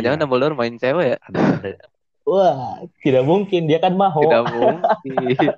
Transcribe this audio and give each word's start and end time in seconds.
Jangan 0.00 0.16
Iya. 0.16 0.22
Dumbledore 0.24 0.54
main 0.54 0.74
cewek 0.76 1.06
ya? 1.12 1.18
ada 1.20 1.38
ada 1.58 1.70
Wah, 2.28 2.84
tidak 3.00 3.24
mungkin 3.24 3.64
dia 3.64 3.80
kan 3.80 3.96
maho. 3.96 4.20
Tidak 4.20 4.42
mungkin. 4.52 5.48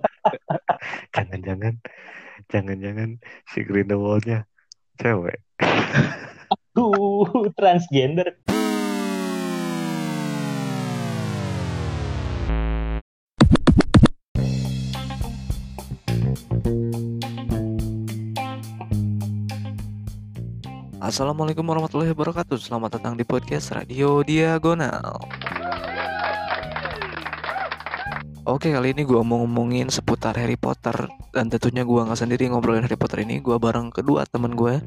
jangan-jangan 1.11 1.75
jangan-jangan 2.47 3.19
si 3.47 3.63
Grindelwaldnya 3.63 4.47
cewek 4.97 5.43
Tuh, 6.71 7.27
transgender. 7.59 8.39
Assalamualaikum 21.11 21.67
warahmatullahi 21.67 22.15
wabarakatuh. 22.15 22.55
Selamat 22.55 22.95
datang 22.95 23.19
di 23.19 23.27
podcast 23.27 23.75
Radio 23.75 24.23
Diagonal. 24.23 25.19
Oke, 28.47 28.71
kali 28.71 28.95
ini 28.95 29.03
gua 29.03 29.27
mau 29.27 29.43
ngomongin 29.43 29.91
seputar 29.91 30.39
Harry 30.39 30.55
Potter 30.55 31.11
dan 31.35 31.51
tentunya 31.51 31.83
gua 31.83 32.07
nggak 32.07 32.15
sendiri 32.15 32.47
ngobrolin 32.47 32.87
Harry 32.87 32.95
Potter 32.95 33.27
ini. 33.27 33.43
Gua 33.43 33.59
bareng 33.59 33.91
kedua 33.91 34.23
temen 34.23 34.55
gue. 34.55 34.79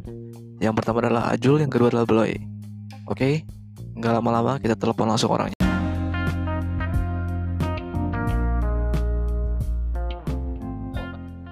Yang 0.63 0.73
pertama 0.79 1.03
adalah 1.03 1.27
Ajul, 1.27 1.59
yang 1.59 1.67
kedua 1.67 1.91
adalah 1.91 2.07
Beloy. 2.07 2.39
Oke, 3.11 3.43
nggak 3.99 4.23
lama-lama 4.23 4.63
kita 4.63 4.79
telepon 4.79 5.11
langsung 5.11 5.27
orangnya. 5.27 5.59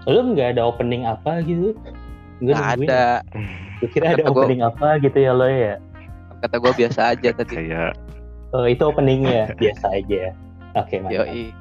Lu 0.07 0.31
nggak 0.31 0.55
ada 0.55 0.63
opening 0.63 1.03
apa 1.11 1.43
gitu? 1.43 1.75
Gue 2.39 2.55
Nggak 2.55 2.87
ada. 2.87 3.19
Gue 3.81 3.89
kira 3.89 4.13
ada 4.13 4.21
Kata 4.21 4.29
gua- 4.29 4.45
opening 4.45 4.61
apa 4.61 4.87
gitu 5.01 5.17
ya 5.17 5.33
lo 5.33 5.45
ya. 5.45 5.75
Kata 6.39 6.55
gua 6.57 6.71
biasa 6.71 6.99
aja 7.11 7.29
tadi. 7.33 7.53
kayak 7.57 7.93
Oh, 8.51 8.67
itu 8.67 8.83
openingnya 8.83 9.55
biasa 9.55 9.85
aja. 9.89 10.35
Oke, 10.75 10.99
mantap. 10.99 11.23
Yoi, 11.23 11.55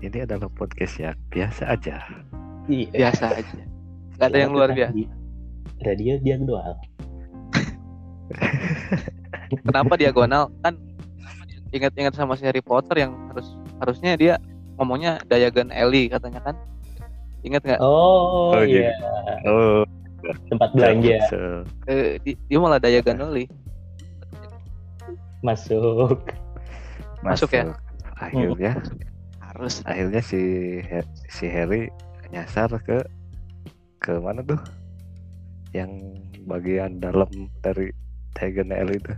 ini 0.00 0.18
adalah 0.18 0.46
podcast 0.48 0.96
yang 0.96 1.18
biasa 1.28 1.66
aja 1.68 1.98
Iya. 2.66 2.88
biasa 2.90 3.24
aja. 3.36 3.60
Gak 4.16 4.28
ada 4.30 4.38
yang 4.38 4.54
luar 4.54 4.70
biasa. 4.70 4.94
Radio 5.82 6.14
diagonal. 6.18 6.78
Kenapa 9.66 9.94
diagonal? 9.94 10.48
Kan 10.62 10.78
ingat-ingat 11.70 12.14
sama 12.14 12.32
si 12.34 12.46
Harry 12.46 12.62
Potter 12.62 12.96
yang 12.98 13.12
harus 13.28 13.52
harusnya 13.78 14.14
dia 14.14 14.34
ngomongnya 14.76 15.20
Diagon 15.26 15.68
Alley 15.68 16.06
katanya 16.06 16.40
kan? 16.40 16.56
Ingat 17.42 17.66
nggak? 17.66 17.80
Oh, 17.82 18.54
Oh, 18.54 18.62
iya, 18.62 18.94
oh 19.44 19.82
tempat 20.48 20.68
belanja 20.72 21.16
se- 21.26 21.64
Eh, 21.86 22.16
di- 22.20 22.38
dia 22.46 22.58
malah 22.58 22.78
Diagon 22.78 23.18
Alley. 23.20 23.46
masuk. 25.40 26.22
Masuk 27.20 27.50
ya? 27.50 27.74
akhirnya 28.14 28.78
Harus. 29.42 29.82
akhirnya 29.82 30.22
si 30.22 30.38
si 31.26 31.44
Harry 31.46 31.90
nyasar 32.30 32.70
ke 32.80 33.02
ke 33.98 34.14
mana 34.16 34.38
tuh 34.40 34.58
yang 35.72 35.90
bagian 36.44 36.98
dalam 36.98 37.26
dari 37.58 37.90
Diagon 38.32 38.70
Alley 38.70 38.96
itu 38.96 39.14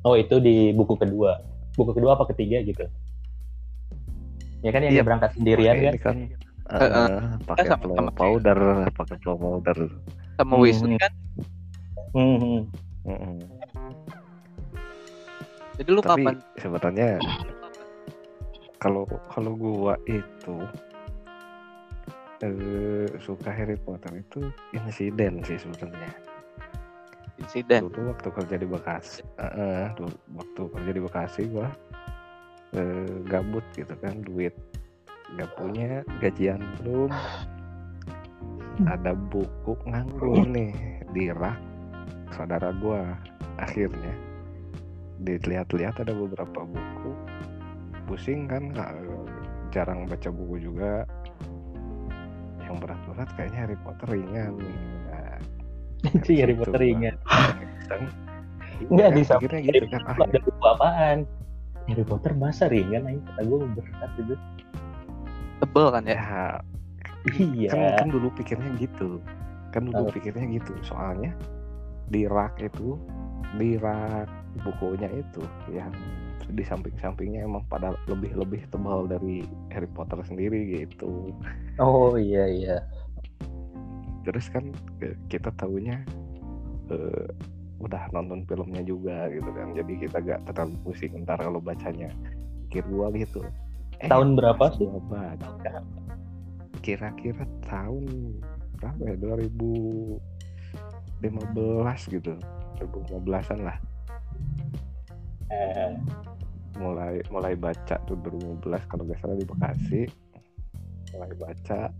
Oh, 0.00 0.16
itu 0.16 0.40
di 0.40 0.72
buku 0.72 0.96
kedua. 0.96 1.36
Buku 1.76 1.92
kedua 1.92 2.16
apa 2.16 2.24
ketiga 2.26 2.64
gitu? 2.64 2.88
Ya 4.60 4.72
kan 4.72 4.80
yang 4.80 4.92
Iya, 4.92 4.96
dia 4.96 5.06
berangkat 5.06 5.30
sendirian 5.36 5.76
kan? 5.76 5.92
ini 5.92 5.98
kan 6.00 6.16
Eh, 6.70 7.10
pakai 7.44 7.66
sama- 7.66 7.82
flow 7.82 7.96
sama- 7.98 8.14
powder 8.14 8.58
pakai 8.94 9.16
flow 9.18 9.34
powder 9.34 9.78
Sama 10.38 10.54
Hmm. 10.54 10.62
Weasley 10.62 10.96
kan? 10.96 11.12
Hmm. 12.14 12.62
Mm-mm. 13.02 13.36
Jadi 15.74 15.88
lu 15.88 16.00
tapi 16.00 16.22
kapan? 16.22 16.36
sebenarnya 16.56 17.10
kalau 18.76 19.04
kalau 19.26 19.52
gua 19.54 19.94
itu 20.04 20.56
eh, 22.40 23.08
suka 23.18 23.48
Harry 23.48 23.76
Potter 23.76 24.12
itu 24.14 24.40
insiden 24.72 25.40
sih 25.42 25.56
sebenarnya 25.56 26.12
Insiden. 27.36 27.88
dulu 27.88 28.12
waktu 28.12 28.28
kerja 28.30 28.56
di 28.56 28.66
Bekasi 28.68 29.24
dulu 29.96 30.12
waktu 30.34 30.62
kerja 30.70 30.90
di 30.92 31.00
Bekasi 31.00 31.40
gua 31.48 31.68
eh, 32.72 33.12
gabut 33.26 33.64
gitu 33.72 33.92
kan 33.98 34.20
duit 34.20 34.52
nggak 35.36 35.50
punya 35.58 36.02
gajian 36.18 36.60
belum 36.80 37.10
ada 38.94 39.12
buku 39.12 39.76
nganggur 39.86 40.46
nih 40.46 40.72
di 41.14 41.30
rak 41.34 41.58
saudara 42.34 42.70
gua 42.78 43.18
akhirnya 43.58 44.14
dilihat-lihat 45.20 46.00
ada 46.00 46.16
beberapa 46.16 46.64
buku 46.64 47.12
pusing 48.08 48.48
kan 48.48 48.72
nggak- 48.72 48.96
jarang 49.70 50.06
baca 50.10 50.28
buku 50.34 50.66
juga 50.66 51.06
yang 52.66 52.76
berat-berat 52.82 53.30
kayaknya 53.38 53.58
Harry 53.66 53.78
Potter 53.86 54.08
ringan 54.10 54.54
nah, 55.06 55.38
Si 56.26 56.32
Harry 56.42 56.54
Potter 56.58 56.80
iseng. 57.90 58.04
Enggak 58.90 59.10
bisa. 59.12 59.32
akhirnya 59.36 59.60
Harry 59.60 59.78
gitu 59.84 59.86
kan 59.92 60.02
Potter 60.06 60.26
ada 60.26 60.38
buku 60.40 60.64
apaan? 60.64 61.18
Harry 61.90 62.04
Potter 62.06 62.32
masa 62.38 62.64
ringan 62.70 63.02
aja 63.06 63.20
kata 63.30 63.40
gue 63.44 63.58
berat 63.76 64.10
gitu. 64.16 64.34
Tebel 65.60 65.86
kan 65.92 66.04
ya? 66.08 66.16
ya 66.16 66.44
Iya. 67.36 67.70
kan, 67.70 67.92
kan 68.00 68.08
dulu 68.10 68.32
pikirnya 68.32 68.70
gitu 68.80 69.20
kan 69.70 69.86
dulu 69.86 70.08
Oh. 70.08 70.10
pikirnya 70.10 70.48
gitu 70.56 70.72
soalnya 70.82 71.36
di 72.08 72.24
rak 72.26 72.58
itu 72.58 72.96
di 73.54 73.76
rak 73.76 74.26
bukunya 74.64 75.06
itu 75.14 75.42
yang 75.70 75.92
di 76.50 76.64
samping-sampingnya 76.66 77.46
emang 77.46 77.62
pada 77.70 77.94
lebih-lebih 78.10 78.66
tebal 78.72 79.06
dari 79.06 79.46
Harry 79.70 79.86
Potter 79.86 80.18
sendiri 80.26 80.82
gitu 80.82 81.30
Oh 81.78 82.18
iya 82.18 82.48
iya. 82.50 82.76
terus 84.26 84.50
kan 84.50 84.72
eh, 85.00 85.14
kita 85.30 85.52
tahunya 85.54 86.02
eh, 86.90 87.28
udah 87.78 88.02
nonton 88.12 88.44
filmnya 88.44 88.82
juga 88.82 89.30
gitu 89.30 89.48
kan 89.54 89.72
jadi 89.72 89.92
kita 90.02 90.16
gak 90.20 90.40
terlalu 90.50 90.76
pusing 90.84 91.14
ntar 91.22 91.38
kalau 91.38 91.62
bacanya 91.62 92.10
pikir 92.68 92.84
gua 92.90 93.08
gitu 93.14 93.40
Eh, 94.00 94.08
Tahun 94.08 94.32
berapa 94.32 94.64
sih? 94.74 94.88
baca 95.12 95.84
kira-kira 96.80 97.44
tahun 97.68 98.08
berapa 98.80 99.00
ya? 99.04 99.16
2015 99.20 100.16
gitu. 102.08 102.32
2015an 102.80 103.60
lah. 103.60 103.76
Eh, 105.52 105.92
mulai 106.80 107.20
mulai 107.28 107.52
baca 107.52 108.00
tuh 108.08 108.16
2015 108.24 108.88
kalau 108.88 109.04
nggak 109.04 109.20
salah 109.20 109.36
di 109.36 109.44
Bekasi. 109.44 110.02
Mulai 111.12 111.32
baca. 111.36 111.92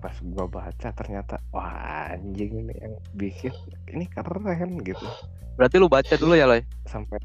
Pas 0.00 0.16
gua 0.32 0.48
baca 0.48 0.88
ternyata 0.92 1.36
wah 1.52 2.08
anjing 2.08 2.64
ini 2.64 2.72
yang 2.80 2.96
bikin 3.12 3.52
ini 3.92 4.08
keren 4.08 4.80
gitu. 4.80 5.04
Berarti 5.60 5.76
lu 5.76 5.92
baca 5.92 6.14
dulu 6.16 6.32
ya, 6.32 6.48
Loy? 6.48 6.64
sampai 6.88 7.20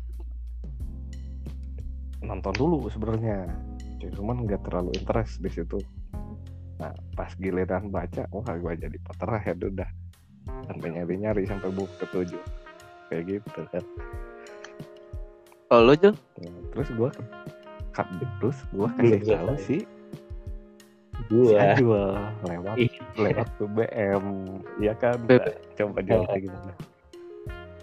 nonton 2.30 2.54
dulu 2.54 2.86
sebenarnya 2.94 3.50
cuman 4.14 4.46
nggak 4.48 4.62
terlalu 4.64 4.94
interest 4.96 5.42
di 5.42 5.50
situ 5.50 5.82
nah 6.80 6.94
pas 7.18 7.34
giliran 7.36 7.90
baca 7.92 8.24
wah 8.32 8.48
gua 8.56 8.78
jadi 8.78 8.96
Potterhead 9.04 9.60
udah 9.60 9.90
sampai 10.70 10.96
nyari 10.96 11.16
nyari 11.20 11.44
sampai 11.44 11.68
buku 11.74 11.92
ketujuh 12.00 12.40
kayak 13.10 13.24
gitu 13.28 13.62
kan 13.74 13.84
Kalau 15.70 15.86
lu, 15.86 15.94
Jul? 16.02 16.16
Nah, 16.42 16.62
terus 16.74 16.90
gua 16.96 17.10
cut 17.92 18.08
terus 18.40 18.58
gua 18.72 18.88
Belum 18.96 19.20
kasih 19.20 19.26
tahu 19.28 19.50
selesai. 19.54 19.66
si 19.68 19.78
si. 21.28 21.54
Ajul 21.60 22.16
lewat 22.48 22.76
Ih. 22.80 22.94
lewat 23.20 23.48
BBM 23.60 24.26
ya 24.80 24.94
kan 24.96 25.20
coba 25.76 26.00
jawab 26.08 26.26
kayak 26.32 26.44
gimana 26.48 26.74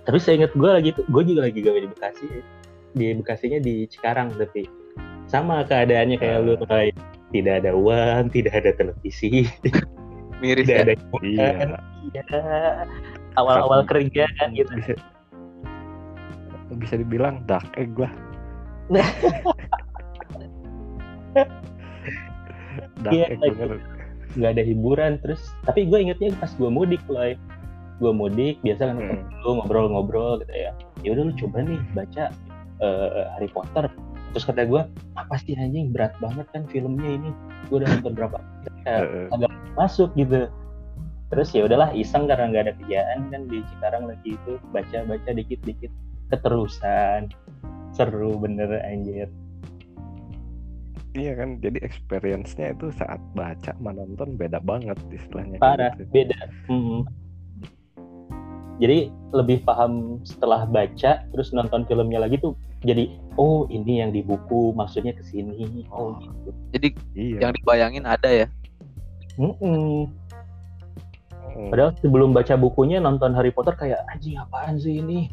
Tapi 0.06 0.18
saya 0.22 0.38
ingat 0.38 0.54
gue 0.54 0.70
lagi 0.70 0.90
gue 0.94 1.22
juga 1.26 1.40
lagi 1.50 1.58
gawe 1.66 1.78
di 1.82 1.88
Bekasi. 1.90 2.26
Di 2.96 3.12
Bekasinya 3.12 3.60
di 3.60 3.84
Cikarang 3.86 4.32
tapi 4.34 4.64
sama 5.28 5.60
keadaannya 5.66 6.16
kayak 6.16 6.38
lu 6.46 6.56
tuh 6.56 6.64
kayak 6.70 6.96
tidak 7.34 7.60
ada 7.60 7.70
uang, 7.76 8.30
tidak 8.36 8.54
ada 8.64 8.70
televisi, 8.72 9.44
Miris 10.40 10.64
tidak 10.70 10.76
ya? 10.78 10.82
ada 10.82 10.94
iya. 11.20 11.48
Iya. 12.14 12.24
Awal-awal 13.36 13.84
kerja 13.84 14.24
kan 14.40 14.56
gitu. 14.56 14.70
bisa 14.80 14.94
bisa 16.80 16.94
dibilang 16.98 17.44
dark 17.44 17.68
egg 17.76 17.92
lah. 17.94 18.10
Dark 23.02 23.12
Iya, 23.12 23.26
egg 23.36 23.54
bener. 23.56 23.78
Ada 24.36 24.62
hiburan 24.64 25.16
terus 25.24 25.52
tapi 25.64 25.88
gue 25.88 25.96
ingetnya 26.00 26.32
pas 26.36 26.52
gue 26.52 26.68
mudik 26.68 27.00
loh 27.08 27.24
gue 27.96 28.12
mudik 28.12 28.60
biasa 28.60 28.92
kan 28.92 28.96
Hmm. 29.00 29.24
lu 29.40 29.56
ngobrol-ngobrol 29.60 30.44
gitu 30.44 30.52
ya. 30.52 30.72
Ya 31.00 31.08
udah 31.16 31.24
lu 31.28 31.32
coba 31.40 31.64
nih 31.64 31.80
baca 31.96 32.28
eh, 32.80 33.24
Harry 33.36 33.50
Potter 33.50 33.88
terus 34.34 34.44
kata 34.44 34.68
gue 34.68 34.82
apa 35.16 35.34
sih 35.40 35.56
anjing 35.56 35.96
berat 35.96 36.12
banget 36.20 36.44
kan 36.52 36.68
filmnya 36.68 37.08
ini 37.08 37.30
gue 37.72 37.80
udah 37.80 37.88
nonton 37.88 38.12
berapa 38.12 38.36
kayak 38.84 39.00
Heeh. 39.08 39.26
agak 39.32 39.52
masuk 39.80 40.12
gitu 40.12 40.50
terus 41.32 41.50
ya 41.56 41.66
udahlah 41.66 41.90
iseng 41.96 42.28
karena 42.30 42.52
nggak 42.52 42.64
ada 42.68 42.74
kerjaan 42.78 43.18
kan 43.32 43.42
di 43.50 43.58
Cikarang 43.64 44.04
lagi 44.06 44.36
itu 44.38 44.52
baca 44.70 44.98
baca 45.08 45.30
dikit 45.32 45.60
dikit 45.64 45.90
keterusan 46.30 47.32
seru 47.96 48.36
bener 48.36 48.76
anjir 48.84 49.26
Iya 51.16 51.32
kan, 51.32 51.56
jadi 51.64 51.80
experience-nya 51.80 52.76
itu 52.76 52.92
saat 52.92 53.16
baca 53.32 53.72
menonton 53.80 54.36
beda 54.36 54.60
banget 54.60 55.00
istilahnya. 55.08 55.56
parah 55.56 55.96
gitu. 55.96 56.12
beda 56.12 56.36
Mm. 56.68 57.08
Jadi 58.76 59.08
lebih 59.32 59.64
paham 59.64 60.20
setelah 60.22 60.64
baca 60.64 61.24
terus 61.32 61.50
nonton 61.50 61.84
filmnya 61.84 62.20
lagi 62.20 62.36
tuh 62.36 62.52
jadi 62.84 63.08
oh 63.34 63.64
ini 63.66 64.04
yang 64.04 64.12
di 64.12 64.20
buku 64.20 64.76
maksudnya 64.76 65.16
ke 65.16 65.24
sini 65.24 65.84
oh 65.88 66.12
Oh. 66.12 66.20
gitu 66.20 66.50
Jadi 66.76 66.88
Iya. 67.16 67.38
yang 67.48 67.52
dibayangin 67.56 68.04
ada 68.04 68.28
ya. 68.28 68.46
Mm-mm. 69.36 70.08
Mm. 71.56 71.68
padahal 71.72 71.92
sebelum 72.00 72.36
baca 72.36 72.52
bukunya 72.52 73.00
nonton 73.00 73.32
Harry 73.32 73.48
Potter 73.48 73.72
kayak 73.72 74.04
anjing 74.12 74.36
apaan 74.36 74.76
sih 74.76 75.00
ini 75.00 75.32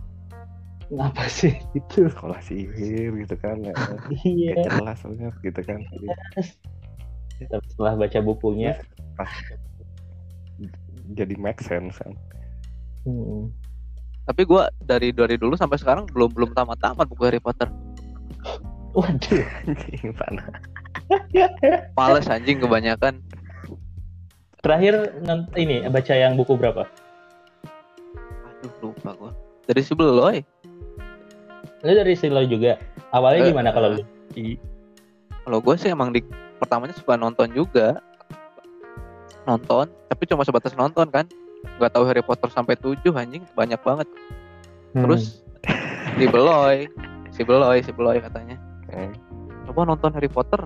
ngapa 0.88 1.28
sih 1.28 1.52
itu 1.80 2.08
sekolah 2.08 2.40
sihir 2.40 3.12
gitu 3.16 3.36
kan, 3.40 3.60
ya. 3.60 3.72
iya 4.24 4.56
Gak 4.56 4.72
jelas 4.84 5.00
banget 5.04 5.34
gitu 5.42 5.62
kan. 5.64 5.80
Tapi 7.44 7.66
setelah 7.68 7.94
baca 7.98 8.20
bukunya 8.20 8.78
pas 9.16 9.32
jadi 11.12 11.36
make 11.36 11.60
sense 11.60 12.00
kan. 12.00 12.16
Tapi 14.24 14.42
gua 14.48 14.72
dari 14.80 15.12
dari 15.12 15.36
dulu 15.36 15.60
sampai 15.60 15.76
sekarang 15.76 16.08
belum 16.12 16.32
belum 16.32 16.52
tamat-tamat 16.56 17.06
buku 17.12 17.28
Harry 17.28 17.44
Potter. 17.44 17.68
waduh 18.94 19.44
Anjing, 19.66 20.14
Pana. 20.14 20.46
Males 21.98 22.30
anjing 22.30 22.62
kebanyakan. 22.62 23.20
terakhir 24.64 25.12
ini 25.60 25.84
baca 25.92 26.14
yang 26.16 26.40
buku 26.40 26.56
berapa 26.56 26.88
Aduh 28.48 28.72
lupa 28.80 29.12
gua. 29.20 29.32
Dari 29.68 29.82
si 29.84 29.92
Beloy. 29.92 30.40
lu 31.84 31.92
dari 31.92 32.16
Silo 32.16 32.40
juga 32.48 32.80
awalnya 33.12 33.44
Eh, 33.44 33.48
gimana 33.52 33.76
kalau 33.76 34.00
lu 34.00 34.02
Kalau 35.44 35.60
gue 35.60 35.76
sih 35.76 35.92
emang 35.92 36.16
di 36.16 36.24
pertamanya 36.56 36.96
suka 36.96 37.20
nonton 37.20 37.52
juga. 37.52 38.00
Nonton, 39.44 39.92
tapi 40.08 40.24
cuma 40.24 40.48
sebatas 40.48 40.72
nonton 40.80 41.12
kan. 41.12 41.28
Gak 41.74 41.92
tahu 41.92 42.04
Harry 42.06 42.22
Potter 42.22 42.50
sampai 42.50 42.76
7 42.76 43.00
anjing, 43.14 43.44
banyak 43.54 43.80
banget. 43.80 44.08
Hmm. 44.94 45.04
Terus 45.04 45.42
si 46.18 46.26
Beloy, 46.26 46.88
si 47.30 47.42
Beloy, 47.42 47.78
si 47.82 47.92
Beloy 47.92 48.20
katanya. 48.20 48.56
Eh, 48.90 49.10
Coba 49.64 49.88
nonton 49.88 50.12
Harry 50.14 50.28
Potter. 50.28 50.60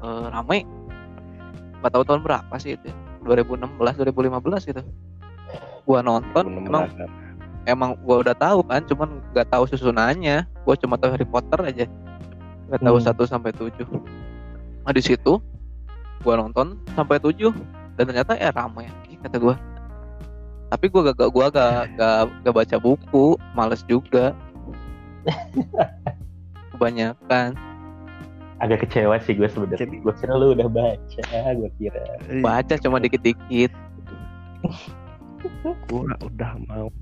Eh, 0.00 0.26
rame. 0.28 0.64
Gak 1.80 1.92
tahu 1.92 2.04
tahun 2.04 2.22
berapa 2.22 2.54
sih 2.56 2.76
itu. 2.76 2.86
ya. 2.86 2.94
2016, 3.20 3.76
2015 4.00 4.64
gitu. 4.64 4.80
Gua 5.82 6.00
nonton, 6.00 6.44
emang 6.46 6.88
16-an. 6.88 7.08
emang 7.66 7.90
gua 8.00 8.22
udah 8.22 8.32
tahu 8.32 8.60
kan, 8.64 8.80
cuman 8.84 9.20
gak 9.32 9.48
tahu 9.50 9.64
susunannya. 9.66 10.44
Gua 10.62 10.74
cuma 10.74 10.96
tahu 10.96 11.12
Harry 11.12 11.24
Potter 11.24 11.60
aja. 11.60 11.84
Gak 12.68 12.80
tahu 12.80 12.96
Hmm. 12.96 13.06
1 13.12 13.24
sampai 13.26 13.50
7. 13.52 13.84
Nah 14.80 14.92
di 14.94 15.02
situ 15.02 15.40
gua 16.20 16.36
nonton 16.36 16.76
sampai 16.94 17.16
7 17.18 17.52
dan 17.94 18.04
ternyata 18.06 18.32
ya 18.34 18.48
ramai 18.50 18.88
kata 19.18 19.36
gua. 19.36 19.56
Tapi 20.70 20.86
gua 20.86 21.10
gak 21.10 21.28
gua 21.28 21.46
gak, 21.50 21.98
gak, 21.98 22.16
gak 22.40 22.54
baca 22.54 22.76
buku, 22.78 23.26
males 23.52 23.82
juga. 23.84 24.32
Kebanyakan 26.72 27.58
agak 28.60 28.84
kecewa 28.84 29.16
sih 29.24 29.32
gue 29.32 29.48
sebenarnya 29.48 29.88
gue 29.88 30.14
kira 30.20 30.36
lu 30.36 30.52
udah 30.52 30.68
baca 30.68 31.20
gue 31.56 31.70
kira 31.80 31.96
Iya. 32.28 32.44
baca 32.44 32.74
cuma 32.76 33.00
dikit-dikit. 33.00 33.72
gua 35.88 36.12
udah 36.20 36.52
mau 36.68 36.92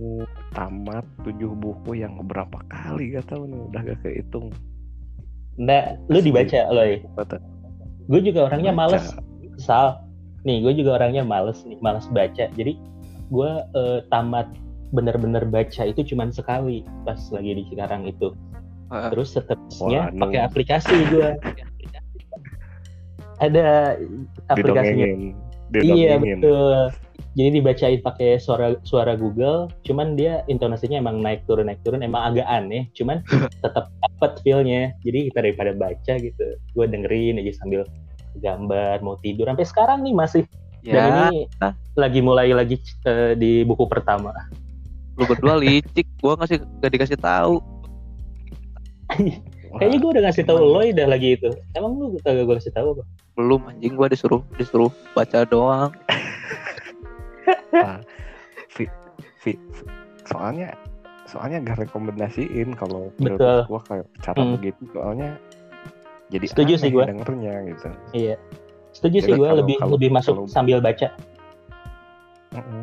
tamat 0.54 1.02
tujuh 1.26 1.50
buku 1.58 1.98
yang 1.98 2.14
berapa 2.22 2.62
kali 2.70 3.10
gak 3.10 3.26
tahu 3.26 3.50
nih 3.50 3.58
udah 3.66 3.80
gak 3.84 3.98
kehitung 4.06 4.54
Nggak, 5.58 5.98
lu 6.06 6.18
dibaca 6.22 6.60
loh 6.70 6.86
Baca. 7.18 7.36
gue 8.06 8.20
juga 8.22 8.46
orangnya 8.46 8.70
Baca. 8.70 8.80
males 8.86 9.04
sal 9.58 9.98
nih 10.46 10.62
gue 10.62 10.72
juga 10.78 11.02
orangnya 11.02 11.26
males 11.26 11.66
nih 11.66 11.74
males 11.82 12.06
baca 12.08 12.46
jadi 12.54 12.78
gue 13.28 13.50
eh, 13.76 14.00
tamat 14.08 14.48
bener-bener 14.88 15.44
baca 15.44 15.84
itu 15.84 16.00
cuman 16.14 16.32
sekali 16.32 16.80
pas 17.04 17.20
lagi 17.32 17.50
di 17.60 17.62
Cikarang 17.68 18.08
itu. 18.08 18.32
Heeh. 18.88 19.12
terus 19.12 19.36
seterusnya 19.36 20.08
pakai 20.16 20.40
aplikasi 20.48 20.96
gue 21.12 21.36
ada 23.38 23.94
aplikasinya. 24.50 25.06
Iya 25.76 26.18
betul. 26.18 26.90
Jadi 27.38 27.60
dibacain 27.60 28.00
pakai 28.02 28.40
suara 28.42 28.74
suara 28.82 29.14
Google 29.14 29.70
cuman 29.86 30.18
dia 30.18 30.42
intonasinya 30.50 30.98
emang 30.98 31.22
naik 31.22 31.46
turun 31.46 31.70
naik 31.70 31.78
turun 31.86 32.02
emang 32.02 32.34
agak 32.34 32.48
aneh 32.50 32.90
cuman 32.98 33.22
tetap 33.64 33.92
dapat 34.02 34.40
feelnya. 34.42 34.96
Jadi 35.06 35.30
kita 35.30 35.44
daripada 35.44 35.76
baca 35.76 36.12
gitu 36.18 36.46
gue 36.56 36.86
dengerin 36.88 37.38
aja 37.38 37.52
sambil 37.62 37.86
gambar 38.42 39.04
mau 39.04 39.20
tidur. 39.22 39.46
Sampai 39.52 39.66
sekarang 39.68 39.98
nih 40.02 40.14
masih 40.16 40.42
dan 40.84 40.94
Ya, 40.94 41.28
ini 41.28 41.38
lagi 41.98 42.20
mulai 42.22 42.54
lagi 42.54 42.78
eh, 43.04 43.34
di 43.34 43.66
buku 43.66 43.84
pertama 43.90 44.30
lu 45.18 45.26
berdua 45.26 45.58
licik. 45.58 46.06
Gua 46.22 46.38
ngasih 46.38 46.62
gak 46.78 46.92
dikasih 46.94 47.18
tahu. 47.18 47.58
Kayaknya 49.78 49.98
gue 50.00 50.10
udah 50.16 50.22
ngasih 50.30 50.44
tahu 50.46 50.58
lo 50.58 50.80
udah 50.80 51.06
lagi 51.06 51.36
itu 51.36 51.50
emang 51.74 51.92
lu 51.98 52.16
kagak 52.22 52.44
gue 52.46 52.56
kasih 52.56 52.72
tahu 52.72 52.88
apa 52.96 53.02
Belum 53.36 53.60
anjing 53.68 53.94
gua 53.94 54.08
disuruh 54.08 54.40
disuruh 54.56 54.90
baca 55.12 55.44
doang. 55.44 55.90
Ah, 57.74 58.00
Vi- 58.74 58.92
Vi- 59.44 59.60
soalnya 60.24 60.72
soalnya 61.28 61.60
gak 61.62 61.88
rekomendasiin 61.88 62.72
kalau 62.74 63.12
Betul. 63.20 63.36
menurut 63.36 63.68
gua 63.68 63.80
kayak 63.84 64.06
cara 64.24 64.40
Hmm. 64.40 64.52
begitu 64.56 64.82
soalnya 64.92 65.30
jadi 66.28 66.46
Setuju 66.48 66.74
sih 66.76 66.90
gua. 66.92 67.04
dengernya 67.04 67.54
gitu 67.68 67.88
iya 68.14 68.36
setuju 68.98 69.18
sih 69.22 69.32
gue 69.32 69.46
lebih 69.54 69.78
kalau- 69.78 69.94
lebih 69.94 70.10
masuk 70.10 70.34
kalau- 70.34 70.50
sambil 70.50 70.82
baca 70.82 71.08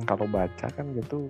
kalau 0.07 0.25
baca 0.31 0.65
kan 0.71 0.85
gitu 0.95 1.27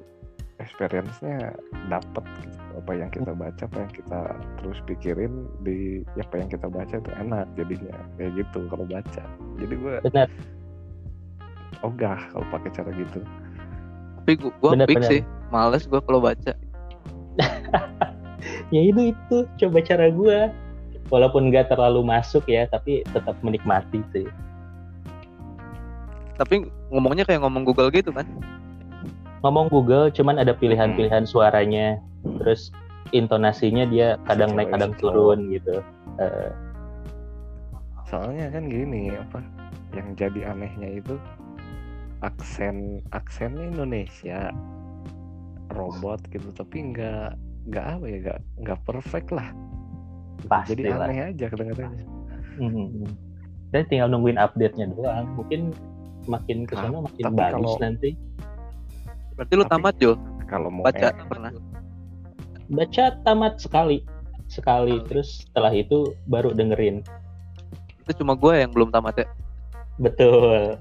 experience-nya 0.55 1.51
dapet 1.89 2.23
gitu. 2.39 2.59
apa 2.79 2.91
yang 2.95 3.09
kita 3.11 3.31
baca 3.33 3.63
apa 3.65 3.77
yang 3.81 3.91
kita 3.91 4.19
terus 4.61 4.79
pikirin 4.85 5.33
di 5.65 6.05
apa 6.15 6.35
yang 6.39 6.49
kita 6.51 6.67
baca 6.69 6.95
itu 6.95 7.11
enak 7.17 7.45
jadinya 7.57 7.95
kayak 8.15 8.31
gitu 8.39 8.59
kalau 8.69 8.85
baca 8.85 9.23
jadi 9.57 9.73
gue 9.73 9.93
benar 10.05 10.27
ogah 11.83 12.19
kalau 12.31 12.45
pakai 12.53 12.69
cara 12.71 12.91
gitu 12.95 13.19
Tapi 14.25 14.41
fix 14.41 15.05
bener. 15.05 15.05
sih. 15.05 15.21
Males 15.53 15.85
gua 15.85 16.01
kalau 16.01 16.17
baca. 16.17 16.57
ya 18.73 18.81
itu 18.81 19.13
itu 19.13 19.37
coba 19.61 19.77
cara 19.85 20.09
gue 20.09 20.39
walaupun 21.13 21.53
gak 21.53 21.69
terlalu 21.69 22.01
masuk 22.01 22.41
ya 22.49 22.65
tapi 22.65 23.05
tetap 23.13 23.37
menikmati 23.45 24.01
sih 24.09 24.25
Tapi 26.35 26.67
ngomongnya 26.91 27.23
kayak 27.23 27.41
ngomong 27.43 27.63
Google 27.63 27.91
gitu 27.91 28.11
kan. 28.11 28.27
ngomong 29.45 29.69
Google 29.69 30.09
cuman 30.09 30.41
ada 30.41 30.57
pilihan-pilihan 30.57 31.29
suaranya. 31.29 32.01
Terus 32.41 32.73
intonasinya 33.13 33.85
dia 33.85 34.17
kadang 34.25 34.57
naik 34.57 34.73
kadang 34.73 34.97
turun 34.97 35.53
gitu. 35.53 35.85
Eh, 36.17 36.49
soalnya 38.09 38.49
kan 38.49 38.65
gini 38.65 39.13
apa 39.13 39.45
yang 39.93 40.17
jadi 40.17 40.49
anehnya 40.49 40.97
itu 40.97 41.15
aksen 42.25 43.05
aksennya 43.13 43.69
Indonesia. 43.69 44.49
Robot 45.77 46.25
gitu 46.33 46.49
tapi 46.55 46.93
nggak 46.95 47.37
nggak 47.69 47.85
apa 47.85 48.05
ya 48.09 48.17
nggak 48.25 48.39
nggak 48.65 48.79
perfect 48.81 49.29
lah. 49.29 49.53
Pasti 50.49 50.73
jadi 50.81 50.97
lah. 50.97 51.05
aneh 51.05 51.19
aja 51.21 51.45
kedengarannya. 51.53 52.05
Hmm. 52.55 53.03
dan 53.75 53.83
tinggal 53.91 54.07
nungguin 54.07 54.39
update-nya 54.39 54.87
doang. 54.95 55.27
Mungkin 55.35 55.75
makin 56.25 56.65
ke 56.65 56.73
sana 56.73 56.99
makin 56.99 57.23
tapi 57.23 57.35
bagus 57.35 57.61
kalau- 57.67 57.81
nanti. 57.81 58.09
Berarti 59.35 59.53
lu 59.53 59.63
Tapi- 59.63 59.73
tamat 59.73 59.93
Jul, 59.99 60.15
kalau 60.45 60.69
mau 60.69 60.83
baca 60.83 61.07
eh, 61.07 61.25
pernah. 61.27 61.51
baca 62.67 63.03
tamat 63.21 63.53
sekali. 63.59 63.97
Sekali 64.45 65.01
terus 65.03 65.43
setelah 65.43 65.73
itu 65.73 66.13
baru 66.25 66.53
dengerin. 66.53 67.01
Itu 68.01 68.21
cuma 68.21 68.33
gue 68.33 68.53
yang 68.55 68.69
belum 68.69 68.89
tamat 68.89 69.17
ya. 69.17 69.27
betul. 69.95 70.75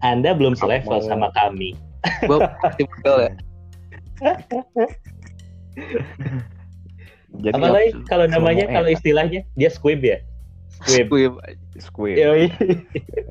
Anda 0.00 0.34
belum 0.34 0.54
Kalau 0.54 0.70
selevel 0.70 0.98
mau- 0.98 1.06
sama 1.06 1.28
kami. 1.32 1.74
Gue 2.26 2.38
masih 2.40 2.84
Google 2.88 3.18
ya. 3.22 3.32
jadi 7.42 7.54
apalagi 7.56 7.90
kalau 8.04 8.04
kalau 8.06 8.26
namanya 8.28 8.66
kalau 8.68 8.88
istilahnya 8.88 9.40
dia 9.54 9.70
squib 9.70 10.02
ya? 10.02 10.18
Squib. 10.82 11.06
Squib. 11.08 11.32
squid 11.78 12.16
Yoi. 12.18 12.46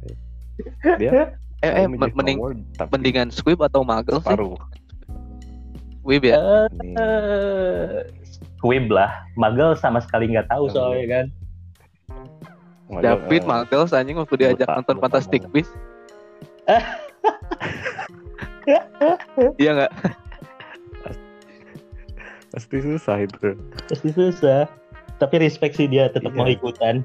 dia 1.02 1.36
Eh, 1.62 1.70
eh 1.70 1.86
mending 1.86 2.38
forward, 2.38 2.60
tapi 2.74 2.90
mendingan 2.92 3.30
squib 3.30 3.62
atau 3.62 3.86
magel 3.86 4.18
sih? 4.18 4.34
separuh 4.34 4.58
Squib 6.02 6.26
ya. 6.26 6.34
Eh, 6.98 8.10
squib 8.58 8.90
lah 8.90 9.14
magel 9.36 9.78
sama 9.78 10.02
sekali 10.02 10.34
nggak 10.34 10.50
tahu 10.50 10.66
soalnya 10.68 11.06
kan 11.08 11.26
model, 12.90 13.06
David 13.22 13.42
eh, 13.42 13.48
magel 13.48 13.82
anjing 13.88 14.18
waktu 14.18 14.34
diajak 14.36 14.66
lupa- 14.66 14.76
nonton 14.76 14.96
lupa 14.98 15.06
Fantastic. 15.08 15.42
Beasts. 15.50 15.74
Iya 19.58 19.72
nggak? 19.74 19.92
Pasti 22.52 22.78
susah 22.78 23.18
itu. 23.20 23.58
Pasti 23.90 24.10
susah. 24.12 24.70
Tapi 25.18 25.36
respect 25.40 25.78
sih 25.78 25.90
dia 25.90 26.10
tetap 26.10 26.30
Iya. 26.30 26.38
mau 26.38 26.46
ikutan. 26.46 27.02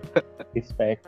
Respect. 0.52 1.04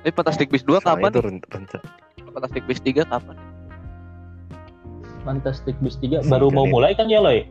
Ini 0.00 0.10
Fantastic 0.10 0.48
Beasts 0.48 0.64
2 0.64 0.80
Soalnya 0.80 0.88
kapan? 0.96 1.10
itu 1.10 1.20
ren- 1.20 1.46
rencana 1.46 1.88
Fantastic 2.30 2.62
Beasts 2.64 2.84
3 2.84 3.04
kapan? 3.04 3.36
Fantastic 5.20 5.76
Beasts 5.78 6.00
3 6.00 6.24
Si 6.24 6.28
baru 6.28 6.48
mau 6.48 6.64
Johnny 6.64 6.72
mulai 6.72 6.92
kan 6.94 7.06
ya 7.06 7.20
Loy? 7.20 7.44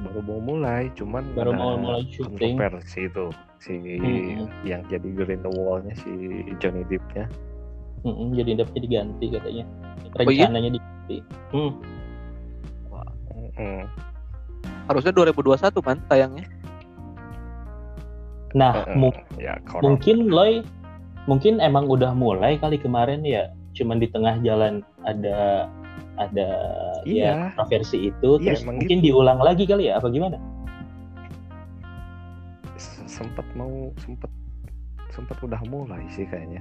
baru 0.00 0.24
mau 0.24 0.40
mulai, 0.40 0.88
cuman 0.96 1.20
Baru 1.36 1.52
mau 1.52 1.76
mulai 1.76 2.08
syuting. 2.08 2.56
kontroversi 2.56 3.04
itu 3.04 3.28
si 3.60 3.76
Mm-mm. 3.76 4.48
yang 4.64 4.80
jadi 4.88 5.04
Grindelwald-nya 5.04 5.92
si 5.92 6.08
Johnny 6.56 6.88
Depp-nya. 6.88 7.28
Mm-mm, 8.00 8.32
jadi 8.32 8.64
dapetnya 8.64 8.80
diganti 8.80 9.26
katanya. 9.28 9.64
Oh 10.16 10.24
iya? 10.24 10.48
Rencananya 10.48 10.70
diganti. 10.72 11.16
Hmm. 11.52 11.72
Mm-mm. 13.36 13.84
Harusnya 14.88 15.12
2021 15.12 15.68
kan 15.84 15.96
tayangnya. 16.08 16.48
Nah, 18.52 18.82
mu- 18.98 19.14
ya 19.38 19.56
corona. 19.64 19.82
mungkin 19.94 20.16
Loy 20.26 20.52
mungkin 21.24 21.62
emang 21.62 21.86
udah 21.86 22.10
mulai 22.12 22.58
kali 22.58 22.76
kemarin 22.76 23.22
ya. 23.22 23.50
Cuman 23.76 24.02
di 24.02 24.10
tengah 24.10 24.38
jalan 24.42 24.82
ada 25.06 25.70
ada 26.18 26.48
ya 27.06 27.48
Iya. 27.54 27.64
versi 27.70 28.10
itu 28.10 28.30
Iya, 28.38 28.52
terus 28.52 28.62
mungkin 28.66 28.98
diulang 29.00 29.40
lagi 29.40 29.64
kali 29.64 29.88
ya 29.88 29.96
apa 29.96 30.10
gimana? 30.10 30.36
S- 32.76 33.04
sempet 33.06 33.44
mau 33.56 33.92
sempet 34.00 34.30
sempet 35.10 35.36
udah 35.42 35.60
mulai 35.68 36.02
sih 36.10 36.24
kayaknya. 36.26 36.60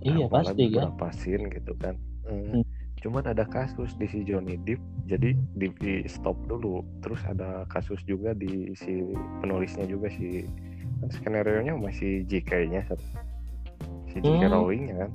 Iya 0.00 0.26
Awalnya 0.28 0.32
pasti 0.32 0.62
kan. 0.72 1.12
scene 1.12 1.44
gitu 1.52 1.72
kan. 1.76 1.94
Hmm. 2.24 2.60
Mm. 2.60 2.64
Cuman 3.00 3.24
ada 3.24 3.48
kasus 3.48 3.96
di 3.96 4.04
si 4.04 4.20
Johnny 4.28 4.60
Depp, 4.60 4.80
jadi 5.08 5.32
di, 5.56 5.66
di 5.80 5.94
stop 6.04 6.36
dulu. 6.44 6.84
Terus 7.00 7.20
ada 7.24 7.64
kasus 7.66 8.00
juga 8.04 8.36
di 8.36 8.76
si 8.76 9.00
penulisnya 9.40 9.88
juga 9.88 10.12
si 10.12 10.44
skenario 11.08 11.64
nya 11.64 11.72
masih 11.72 12.28
JK-nya 12.28 12.84
si 14.10 14.18
JK 14.18 14.42
Hmm. 14.44 14.52
Rowling 14.52 14.92
ya 14.92 14.96
kan. 15.06 15.10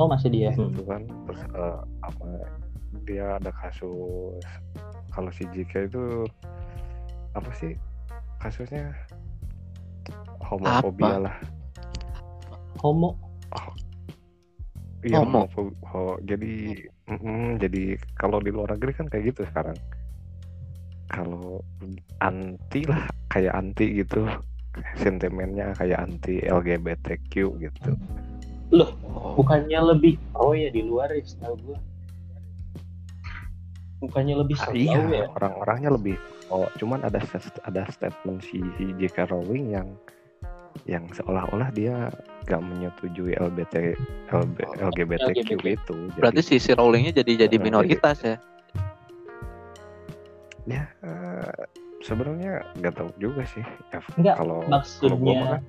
Oh 0.00 0.06
masih 0.08 0.32
dia. 0.32 0.48
Di 0.50 0.56
Hmm. 0.56 0.72
situ 0.72 0.82
kan 0.86 1.02
terus 1.26 1.42
eh, 1.52 1.78
apa 2.00 2.26
dia 3.04 3.36
ada 3.36 3.52
kasus 3.52 4.40
kalau 5.12 5.28
si 5.28 5.44
JK 5.52 5.92
itu 5.92 6.24
apa 7.36 7.50
sih 7.52 7.76
kasusnya 8.40 8.94
homofobia 10.40 11.18
Apa? 11.18 11.24
lah. 11.28 11.36
Homo. 12.80 13.18
Iya, 14.98 15.22
Homo. 15.22 15.46
ho- 15.86 16.18
jadi 16.26 16.74
mm, 17.06 17.62
jadi 17.62 17.82
kalau 18.18 18.42
di 18.42 18.50
luar 18.50 18.74
negeri 18.74 18.92
kan 18.94 19.06
kayak 19.06 19.34
gitu 19.34 19.42
sekarang. 19.46 19.78
Kalau 21.08 21.62
anti 22.18 22.82
lah 22.84 23.06
kayak 23.30 23.54
anti 23.54 24.02
gitu 24.02 24.26
sentimennya 24.96 25.74
kayak 25.76 25.98
anti 26.02 26.42
LGBTQ 26.42 27.32
gitu. 27.58 27.90
Bukannya 29.38 29.80
lebih 29.96 30.20
oh 30.36 30.52
ya 30.52 30.68
di 30.68 30.84
luar 30.84 31.08
ya 31.12 31.22
setahu 31.24 31.56
gua. 31.64 31.78
Bukannya 33.98 34.34
lebih 34.46 34.54
Ah, 34.62 34.70
iya, 34.70 34.98
ya? 35.10 35.26
orang-orangnya 35.34 35.90
lebih 35.98 36.14
oh 36.48 36.70
cuman 36.78 37.02
ada 37.02 37.18
ada 37.66 37.82
statement 37.90 38.40
si 38.46 38.62
J.K. 38.78 39.28
Rowling 39.32 39.74
yang 39.74 39.88
yang 40.86 41.04
seolah-olah 41.10 41.74
dia 41.74 42.06
gak 42.46 42.62
menyetujui 42.62 43.34
LBT 43.36 43.98
LB, 44.30 44.56
LGBTQ 44.78 45.36
LGBT. 45.58 45.64
itu. 45.74 45.96
Jadi, 46.14 46.20
Berarti 46.22 46.40
si 46.44 46.56
si 46.62 46.70
Rowlingnya 46.72 47.12
jadi 47.18 47.48
jadi 47.48 47.56
minoritas 47.58 48.22
ya. 48.22 48.36
ya 50.68 50.84
eh, 51.02 51.64
sebenarnya 52.00 52.62
nggak 52.76 52.94
tahu 52.94 53.10
juga 53.16 53.42
sih. 53.44 53.64
Ya, 53.90 54.00
Enggak, 54.14 54.34
kalau 54.36 54.58
kalau 54.62 55.16
gua 55.16 55.32
maksudnya 55.32 55.38
kan 55.42 55.62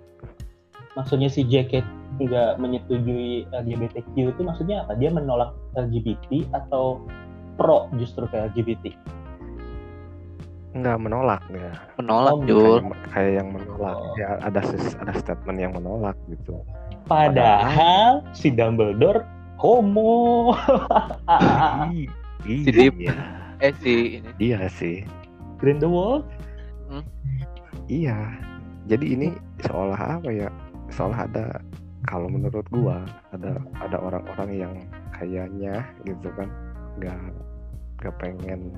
maksudnya 0.95 1.29
si 1.29 1.41
Jacket 1.45 1.85
nggak 2.19 2.59
menyetujui 2.59 3.47
LGBTQ 3.49 4.13
itu 4.29 4.41
maksudnya 4.41 4.83
apa? 4.83 4.93
Dia 4.95 5.09
menolak 5.09 5.55
LGBT 5.73 6.49
atau 6.51 6.99
pro 7.55 7.87
justru 7.95 8.25
ke 8.25 8.37
LGBT? 8.51 8.93
nggak 10.69 11.01
menolak 11.01 11.41
ya. 11.49 11.73
Menolak 11.97 12.33
Oh, 12.37 12.45
Jul. 12.45 12.61
Kayak, 12.77 13.09
kayak 13.09 13.31
yang 13.41 13.49
menolak. 13.49 13.97
Oh. 13.97 14.13
Ya 14.13 14.37
ada 14.37 14.61
ses- 14.61 14.93
ada 15.01 15.13
statement 15.17 15.57
yang 15.57 15.73
menolak 15.73 16.13
gitu. 16.29 16.61
Padahal 17.09 18.21
si 18.37 18.53
Dumbledore 18.53 19.25
homo. 19.57 20.53
Ih, 21.89 22.05
Si 22.63 22.69
Deep. 22.69 22.95
iya, 23.01 23.17
Eh 23.59 23.73
si 23.81 24.21
ini. 24.21 24.29
iya 24.37 24.69
sih. 24.69 25.03
Grindelwald? 25.59 26.25
Iya. 27.91 28.17
Jadi 28.89 29.05
ini 29.13 29.27
seolah 29.61 30.19
apa 30.19 30.29
ya? 30.31 30.49
Seolah 30.89 31.29
ada 31.29 31.61
kalau 32.07 32.31
menurut 32.31 32.65
gua 32.71 33.03
ada 33.35 33.59
ada 33.83 33.97
orang-orang 33.99 34.49
yang 34.55 34.73
kayaknya 35.13 35.83
gitu 36.07 36.31
kan 36.33 36.47
nggak 36.97 37.19
nggak 37.99 38.15
pengen 38.17 38.71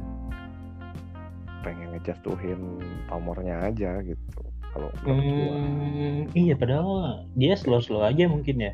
pengen 1.61 1.93
ngejatuhin 1.93 2.81
pamornya 3.05 3.69
aja 3.69 4.01
gitu. 4.01 4.41
Kalau 4.73 4.89
menurut 5.05 5.31
gua. 5.31 5.55
Hmm, 5.55 6.19
iya 6.33 6.53
padahal 6.57 7.23
dia 7.37 7.53
slow-slow 7.55 8.01
aja 8.01 8.25
mungkin 8.25 8.57
ya. 8.57 8.73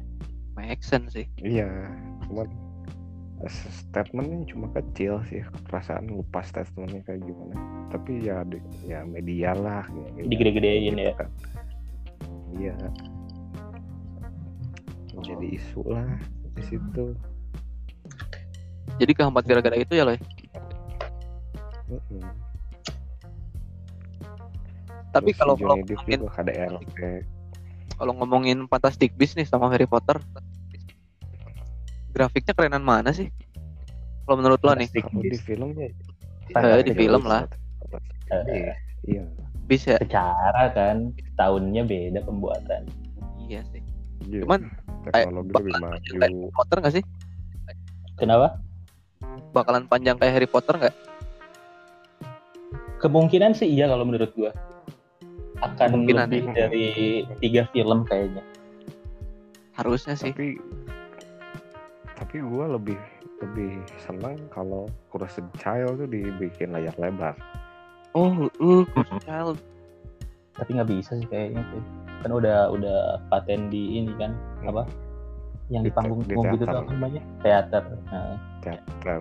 Make 0.57 0.81
sense 0.81 1.13
sih. 1.13 1.27
Iya, 1.37 1.69
cuman 2.25 2.49
statementnya 3.45 4.49
cuma 4.49 4.67
kecil 4.73 5.21
sih 5.29 5.45
perasaan 5.69 6.09
lupa 6.09 6.41
statementnya 6.41 7.05
kayak 7.05 7.21
gimana 7.21 7.53
tapi 7.93 8.25
ya 8.25 8.41
di- 8.41 8.63
ya 8.89 9.05
media 9.05 9.53
lah 9.53 9.85
ya, 9.85 10.09
media 10.11 10.25
Digede-gedein 10.25 10.95
ya. 10.97 11.13
kan. 11.13 11.29
iya 12.57 12.75
jadi 15.17 15.47
isu 15.53 15.81
lah 15.85 16.09
di 16.53 16.63
situ 16.65 17.13
Jadi 18.97 19.13
kehambat 19.13 19.45
gara-gara 19.45 19.77
itu 19.77 19.93
ya 19.93 20.09
loh. 20.09 20.17
Mm-mm. 21.85 22.25
Tapi 25.13 25.29
Terus 25.29 25.37
kalau 25.37 25.53
kalau 25.53 25.77
ngomongin 25.77 26.19
kalau 27.93 28.13
ngomongin 28.17 28.57
Fantastic 28.65 29.13
Beasts 29.13 29.37
nih 29.37 29.45
sama 29.45 29.69
Harry 29.69 29.85
Potter, 29.85 30.17
grafiknya 32.17 32.53
kerenan 32.57 32.81
mana 32.81 33.13
sih? 33.13 33.29
Kalau 34.25 34.41
menurut 34.41 34.59
lo 34.65 34.73
nih, 34.73 34.89
kalau 34.89 35.21
di 35.21 35.29
Beasts. 35.29 35.45
filmnya 35.45 35.87
Eh, 36.57 36.81
di 36.81 36.93
film 36.97 37.23
lah. 37.29 37.45
Fantastic 38.27 38.33
Eh. 38.33 38.73
Iya 39.07 39.23
bisa? 39.67 39.99
Secara 39.99 40.71
kan 40.71 41.11
tahunnya 41.35 41.83
beda 41.85 42.23
pembuatan. 42.23 42.87
Iya 43.45 43.61
sih. 43.69 43.83
iya. 44.25 44.41
Cuman, 44.43 44.71
teknologi 45.11 45.51
lebih 45.51 45.73
Kayak 45.75 45.83
maju 45.83 46.11
Harry 46.23 46.51
Potter 46.55 46.77
nggak 46.81 46.95
sih? 46.95 47.03
Kenapa? 48.17 48.47
Bakalan 49.53 49.85
panjang 49.85 50.17
kayak 50.17 50.33
Harry 50.39 50.49
Potter 50.49 50.75
nggak? 50.79 50.95
Kemungkinan 52.97 53.53
sih 53.53 53.69
iya 53.69 53.85
kalau 53.85 54.07
menurut 54.07 54.31
gua. 54.33 54.51
Akan 55.61 55.93
Kemungkinan 55.93 56.27
lebih 56.31 56.43
ya. 56.49 56.53
dari 56.55 56.87
tiga 57.43 57.63
film 57.75 58.07
kayaknya. 58.07 58.41
Harusnya 59.77 60.17
sih. 60.17 60.33
tapi 60.33 60.57
tapi 62.17 62.41
gue 62.41 62.65
lebih 62.67 62.99
lebih 63.37 63.77
senang 64.01 64.35
kalau 64.49 64.89
Cursed 65.07 65.45
Child 65.55 66.01
tuh 66.01 66.09
dibikin 66.09 66.73
layar 66.73 66.93
lebar 66.97 67.37
Oh, 68.11 68.49
uh, 68.57 68.81
Cursed 68.89 69.21
Child. 69.21 69.57
Tapi 70.57 70.69
nggak 70.73 70.89
bisa 70.89 71.13
sih 71.13 71.27
kayaknya 71.29 71.61
tuh. 71.69 71.83
Kan 72.25 72.31
udah 72.33 72.73
udah 72.73 73.21
paten 73.29 73.69
di 73.69 74.01
ini 74.01 74.09
kan 74.17 74.33
apa? 74.65 74.89
Yang 75.69 75.83
di 75.83 75.91
panggung 75.93 76.21
di 76.25 76.33
panggung 76.33 76.57
gitu 76.57 76.65
tuh 76.65 76.65
teater. 76.65 76.81
apa 76.81 76.91
namanya? 76.97 77.21
Teater. 77.45 77.83
Nah, 78.09 78.35
teater 78.65 79.17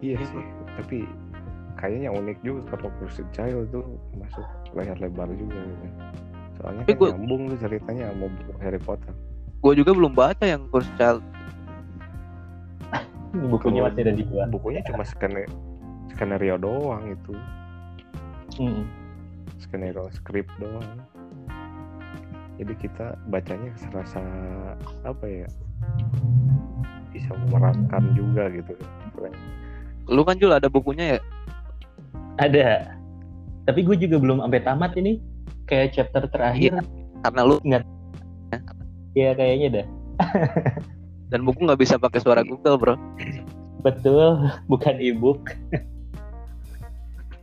iya 0.00 0.16
sih 0.16 0.44
tapi 0.80 1.04
kayaknya 1.76 2.08
unik 2.10 2.38
juga 2.40 2.60
kalau 2.72 2.88
Cursed 2.98 3.28
Child 3.30 3.68
tuh 3.68 3.84
masuk 4.16 4.44
layar 4.72 4.96
lebar 4.96 5.28
juga 5.32 5.60
gitu. 5.60 5.86
soalnya 6.56 6.82
Tapi 6.84 6.92
kan 6.92 6.98
gua- 6.98 7.12
nyambung 7.16 7.42
tuh 7.52 7.58
ceritanya 7.60 8.04
sama 8.12 8.26
buku 8.32 8.52
Harry 8.60 8.80
Potter 8.80 9.12
Gue 9.60 9.72
juga 9.76 9.92
belum 9.92 10.12
baca 10.16 10.44
yang 10.44 10.66
Cursed 10.72 10.92
Child. 10.96 11.20
ini 13.30 13.46
bukunya 13.46 13.80
masih 13.86 14.02
ada 14.02 14.12
di 14.18 14.24
gua. 14.26 14.42
bukunya 14.50 14.82
cuma 14.90 15.06
skenario 15.06 15.46
skenario 16.10 16.58
doang 16.58 17.14
itu 17.14 17.30
Mm-mm. 18.58 18.82
skenario 19.62 20.10
skrip 20.10 20.50
doang 20.58 20.98
jadi 22.58 22.74
kita 22.74 23.14
bacanya 23.30 23.70
serasa 23.78 24.18
apa 25.06 25.24
ya 25.30 25.46
bisa 27.14 27.30
memerankan 27.46 28.02
juga 28.18 28.50
gitu 28.50 28.74
Lu 30.10 30.26
kan 30.26 30.34
Jul 30.42 30.50
ada 30.50 30.66
bukunya 30.66 31.16
ya? 31.16 31.20
Ada. 32.42 32.98
Tapi 33.68 33.86
gue 33.86 33.94
juga 33.94 34.18
belum 34.18 34.42
sampai 34.42 34.62
tamat 34.66 34.92
ini. 34.98 35.22
Kayak 35.70 35.94
chapter 35.94 36.26
terakhir. 36.26 36.82
Karena 37.22 37.42
lu 37.46 37.62
Iya 39.14 39.34
kayaknya 39.34 39.68
dah. 39.80 39.86
Dan 41.30 41.46
buku 41.46 41.66
nggak 41.66 41.80
bisa 41.80 41.98
pakai 41.98 42.20
suara 42.22 42.42
Google, 42.42 42.76
bro. 42.78 42.94
Betul, 43.80 44.50
bukan 44.68 44.98
ebook. 45.00 45.56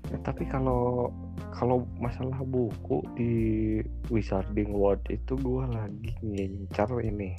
Ya, 0.07 0.17
tapi 0.23 0.47
kalau 0.47 1.11
kalau 1.51 1.83
masalah 1.99 2.39
buku 2.45 3.03
di 3.17 3.33
Wizarding 4.07 4.71
World 4.71 5.03
itu 5.09 5.35
gue 5.35 5.65
lagi 5.67 6.13
ngincar 6.23 6.87
ini 7.03 7.35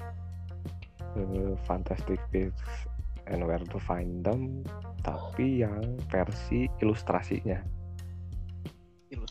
eh, 1.17 1.55
Fantastic 1.65 2.21
Beasts 2.29 2.91
and 3.31 3.47
Where 3.47 3.63
to 3.73 3.79
Find 3.81 4.27
Them 4.27 4.67
tapi 5.01 5.63
yang 5.63 5.81
versi 6.11 6.67
ilustrasinya 6.83 7.57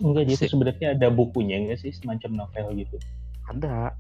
Enggak, 0.02 0.26
jadi 0.34 0.46
sebenarnya 0.50 0.88
ada 0.98 1.08
bukunya 1.14 1.62
enggak 1.62 1.86
sih 1.86 1.94
semacam 1.94 2.46
novel 2.48 2.74
gitu? 2.74 2.98
ada 3.46 3.94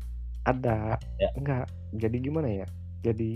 ada. 0.47 0.95
Ya. 1.19 1.29
enggak. 1.35 1.67
Jadi 1.93 2.17
gimana 2.23 2.47
ya? 2.63 2.67
Jadi 3.03 3.31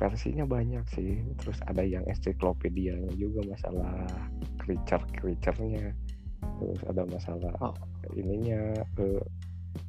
versinya 0.00 0.48
banyak 0.48 0.84
sih. 0.96 1.20
Terus 1.38 1.60
ada 1.68 1.84
yang 1.84 2.02
ensiklopedia 2.08 2.96
juga 3.20 3.44
masalah 3.44 4.08
creature 4.56 5.04
creaturenya 5.16 5.92
terus 6.38 6.80
ada 6.86 7.02
masalah 7.06 7.54
Oh. 7.58 7.74
ininya 8.14 8.78
eh, 8.98 9.22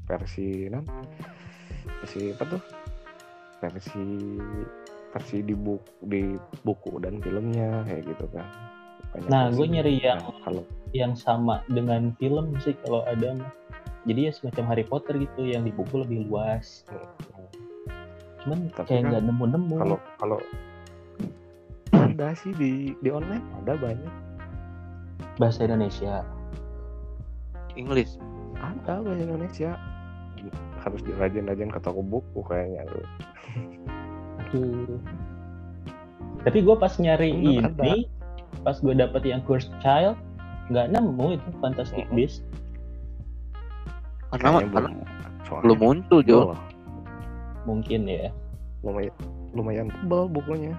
versi 0.09 0.69
non 0.69 0.85
versi 2.01 2.33
apa 2.33 2.43
tuh? 2.45 2.61
Versi 3.59 4.05
versi 5.09 5.37
di 5.41 5.55
buku 5.57 6.05
di 6.05 6.21
buku 6.61 7.01
dan 7.01 7.17
filmnya 7.21 7.85
kayak 7.85 8.03
gitu 8.13 8.25
kan. 8.33 8.45
Banyak 9.09 9.29
Nah, 9.29 9.43
gue 9.49 9.65
nyari 9.65 9.93
yang 10.05 10.21
Nah, 10.21 10.37
kalau 10.45 10.63
yang 10.93 11.13
sama 11.17 11.65
dengan 11.69 12.13
film 12.21 12.53
sih 12.61 12.77
kalau 12.85 13.01
ada. 13.09 13.33
Jadi 14.07 14.19
ya 14.27 14.31
semacam 14.31 14.63
Harry 14.71 14.85
Potter 14.87 15.15
gitu 15.19 15.41
yang 15.43 15.67
di 15.67 15.71
buku 15.71 16.03
lebih 16.03 16.27
luas. 16.27 16.87
Cuman 18.43 18.71
Tapi 18.71 18.87
kayak 18.87 19.01
kan 19.03 19.09
nggak 19.11 19.23
nemu-nemu. 19.27 19.75
kalau 19.75 19.97
kalau 20.17 20.39
ada 21.91 22.31
sih 22.35 22.51
di 22.55 22.95
di 22.99 23.09
online 23.11 23.43
ada 23.63 23.75
banyak 23.75 24.13
bahasa 25.35 25.67
Indonesia. 25.67 26.23
English. 27.75 28.15
ada 28.59 28.99
bahasa 28.99 29.23
Indonesia 29.23 29.71
harus 30.79 30.99
dirajin-rajin 31.03 31.71
ke 31.71 31.79
toko 31.79 31.99
buku 31.99 32.39
kayaknya 32.43 32.87
lu 32.87 33.03
Aduh. 34.39 34.99
Tapi 36.43 36.63
gue 36.63 36.75
pas 36.75 36.91
nyari 36.95 37.35
Bener, 37.35 37.71
ini, 37.75 38.07
pas 38.63 38.79
gue 38.79 38.95
dapet 38.95 39.27
yang 39.27 39.43
Cursed 39.43 39.71
Child, 39.83 40.15
nggak 40.71 40.87
nemu 40.91 41.35
itu 41.35 41.47
Fantastic 41.59 42.07
Mhm. 42.07 42.15
Beasts. 42.15 42.43
Karena, 44.29 44.49
Kayaknya 44.61 44.69
karena 44.71 44.89
soalnya 45.41 45.63
belum 45.65 45.77
muncul, 45.79 46.19
Jo. 46.21 46.39
Mungkin 47.65 48.01
ya. 48.05 48.29
lumayan 48.79 49.11
lumayan 49.51 49.87
tebal 49.91 50.31
bukunya 50.31 50.71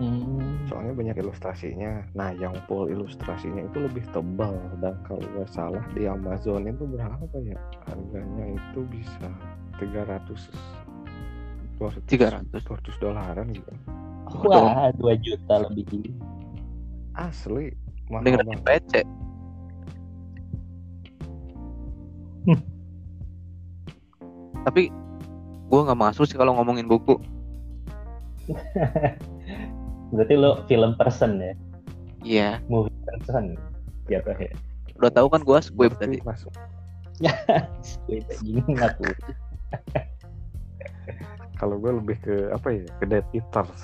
Hmm. 0.00 0.56
soalnya 0.64 0.96
banyak 0.96 1.16
ilustrasinya 1.20 2.08
nah 2.16 2.32
yang 2.32 2.56
full 2.64 2.88
ilustrasinya 2.88 3.68
itu 3.68 3.84
lebih 3.84 4.00
tebal 4.16 4.56
dan 4.80 4.96
kalau 5.04 5.20
nggak 5.20 5.50
salah 5.52 5.84
di 5.92 6.08
Amazon 6.08 6.64
itu 6.64 6.88
berapa 6.88 7.20
ya 7.44 7.58
harganya 7.84 8.56
itu 8.56 8.80
bisa 8.88 9.28
300 9.76 10.24
200 11.76 12.00
300. 12.08 12.48
200 12.64 12.96
dolaran 12.96 13.52
gitu 13.52 13.72
Wah, 14.48 14.88
2 14.96 15.20
juta 15.20 15.68
lebih. 15.68 16.16
asli 17.12 17.74
mahal 18.08 18.24
banget 18.40 18.56
PC. 18.64 18.92
Hmm. 22.44 22.60
Tapi 24.66 24.88
gue 25.66 25.80
nggak 25.80 25.98
masuk 25.98 26.24
sih 26.24 26.34
kalau 26.34 26.54
ngomongin 26.54 26.84
buku. 26.84 27.16
Berarti 30.10 30.34
lo 30.34 30.62
film 30.66 30.94
person 30.94 31.38
ya, 31.38 31.52
Iya. 32.20 32.48
movie 32.66 32.92
person. 33.06 33.54
Jatuh 34.04 34.34
ya. 34.34 34.50
Udah 34.98 35.08
tahu 35.08 35.26
kan 35.28 35.40
gue 35.40 35.58
squib 35.60 35.92
Berarti 35.94 36.18
tadi. 36.18 36.20
masuk 36.20 36.52
Squid 37.86 38.24
anjing 38.26 38.64
ngaku. 38.66 39.06
kalau 41.54 41.76
gue 41.76 41.90
lebih 41.94 42.16
ke 42.18 42.34
apa 42.50 42.66
ya 42.70 42.84
ke 42.96 43.04
Dead 43.06 43.26
Eaters 43.30 43.80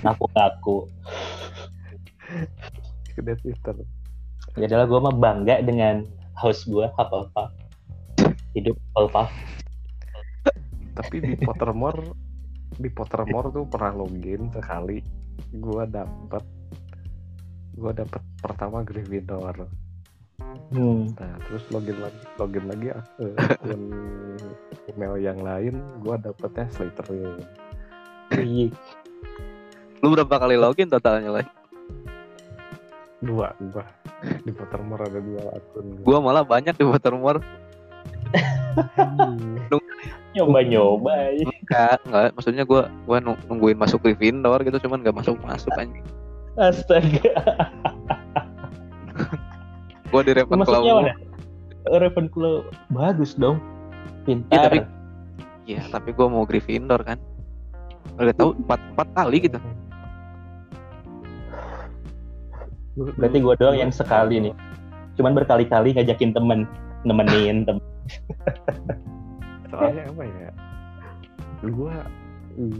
Ngaku-ngaku. 0.00 0.86
ke 3.08 3.20
Dead 3.22 3.40
Eaters 3.40 3.86
Ya 4.54 4.66
adalah 4.66 4.84
gue 4.84 4.98
mah 5.00 5.14
bangga 5.14 5.62
dengan 5.62 6.02
house 6.38 6.64
gue 6.64 6.86
Hufflepuff. 6.94 7.50
Hidup 8.54 8.78
Hufflepuff. 8.94 9.30
tapi 10.98 11.22
di 11.22 11.38
Pottermore 11.38 12.10
di 12.74 12.90
Pottermore 12.90 13.54
tuh 13.54 13.64
pernah 13.70 13.94
login 13.94 14.50
sekali 14.50 14.98
gua 15.62 15.86
dapet 15.86 16.42
gua 17.78 17.94
dapet 17.94 18.18
pertama 18.42 18.82
Gryffindor 18.82 19.70
Hmm. 20.68 21.08
nah 21.16 21.38
terus 21.48 21.64
login 21.70 21.96
lagi 22.02 22.20
login 22.36 22.64
lagi 22.66 22.86
ke 22.92 23.26
akun 23.40 23.82
email 24.90 25.14
yang 25.16 25.38
lain 25.40 25.80
gua 26.02 26.18
dapetnya 26.18 26.66
Slytherin 26.74 27.40
Iya. 28.34 28.68
Lu 30.04 30.12
berapa 30.12 30.34
kali 30.36 30.60
login 30.60 30.92
totalnya 30.92 31.40
lah? 31.40 31.46
Dua 33.18 33.50
gua 33.68 33.82
di 34.42 34.50
Pottermore 34.50 35.02
ada 35.04 35.18
dua 35.18 35.42
akun 35.52 35.86
Gue 36.00 36.18
malah 36.18 36.42
banyak 36.42 36.74
di 36.74 36.84
Pottermore. 36.84 37.42
Aduh. 38.94 39.82
Nyoba-nyoba. 40.32 41.34
ya. 41.34 41.42
Enggak, 41.42 41.98
enggak. 42.04 42.30
Maksudnya 42.36 42.62
gue 42.62 42.82
gua 43.04 43.18
nung- 43.18 43.40
nungguin 43.46 43.74
masuk 43.74 44.04
Gryffindor 44.04 44.62
gitu, 44.62 44.78
cuman 44.86 45.02
gak 45.02 45.16
masuk 45.16 45.34
masuk 45.42 45.72
anjing. 45.74 46.04
Astaga. 46.54 47.32
Gue 50.08 50.20
di 50.24 50.32
Ravenclaw. 50.32 50.80
Maksudnya 50.80 50.94
mana? 50.94 51.12
Ravenclaw 51.88 52.54
bagus 52.88 53.34
dong. 53.34 53.58
Pintar. 54.24 54.52
Iya, 54.52 54.60
tapi- 54.62 54.86
Iya, 55.68 55.82
tapi 55.90 56.10
gue 56.12 56.26
mau 56.26 56.44
Gryffindor 56.44 57.00
kan. 57.02 57.18
Udah 58.16 58.32
tahu 58.32 58.56
empat 58.56 58.80
empat 58.94 59.08
kali 59.12 59.36
gitu. 59.42 59.58
Berarti 62.98 63.38
gue 63.38 63.54
doang 63.56 63.78
yang 63.78 63.92
sekali 63.94 64.42
nih. 64.42 64.54
Cuman 65.14 65.34
berkali-kali 65.34 65.94
ngajakin 65.94 66.34
temen 66.34 66.66
nemenin 67.02 67.62
temen. 67.68 67.82
soalnya 69.68 70.02
apa 70.08 70.22
ya 70.24 70.50
gua 71.68 71.94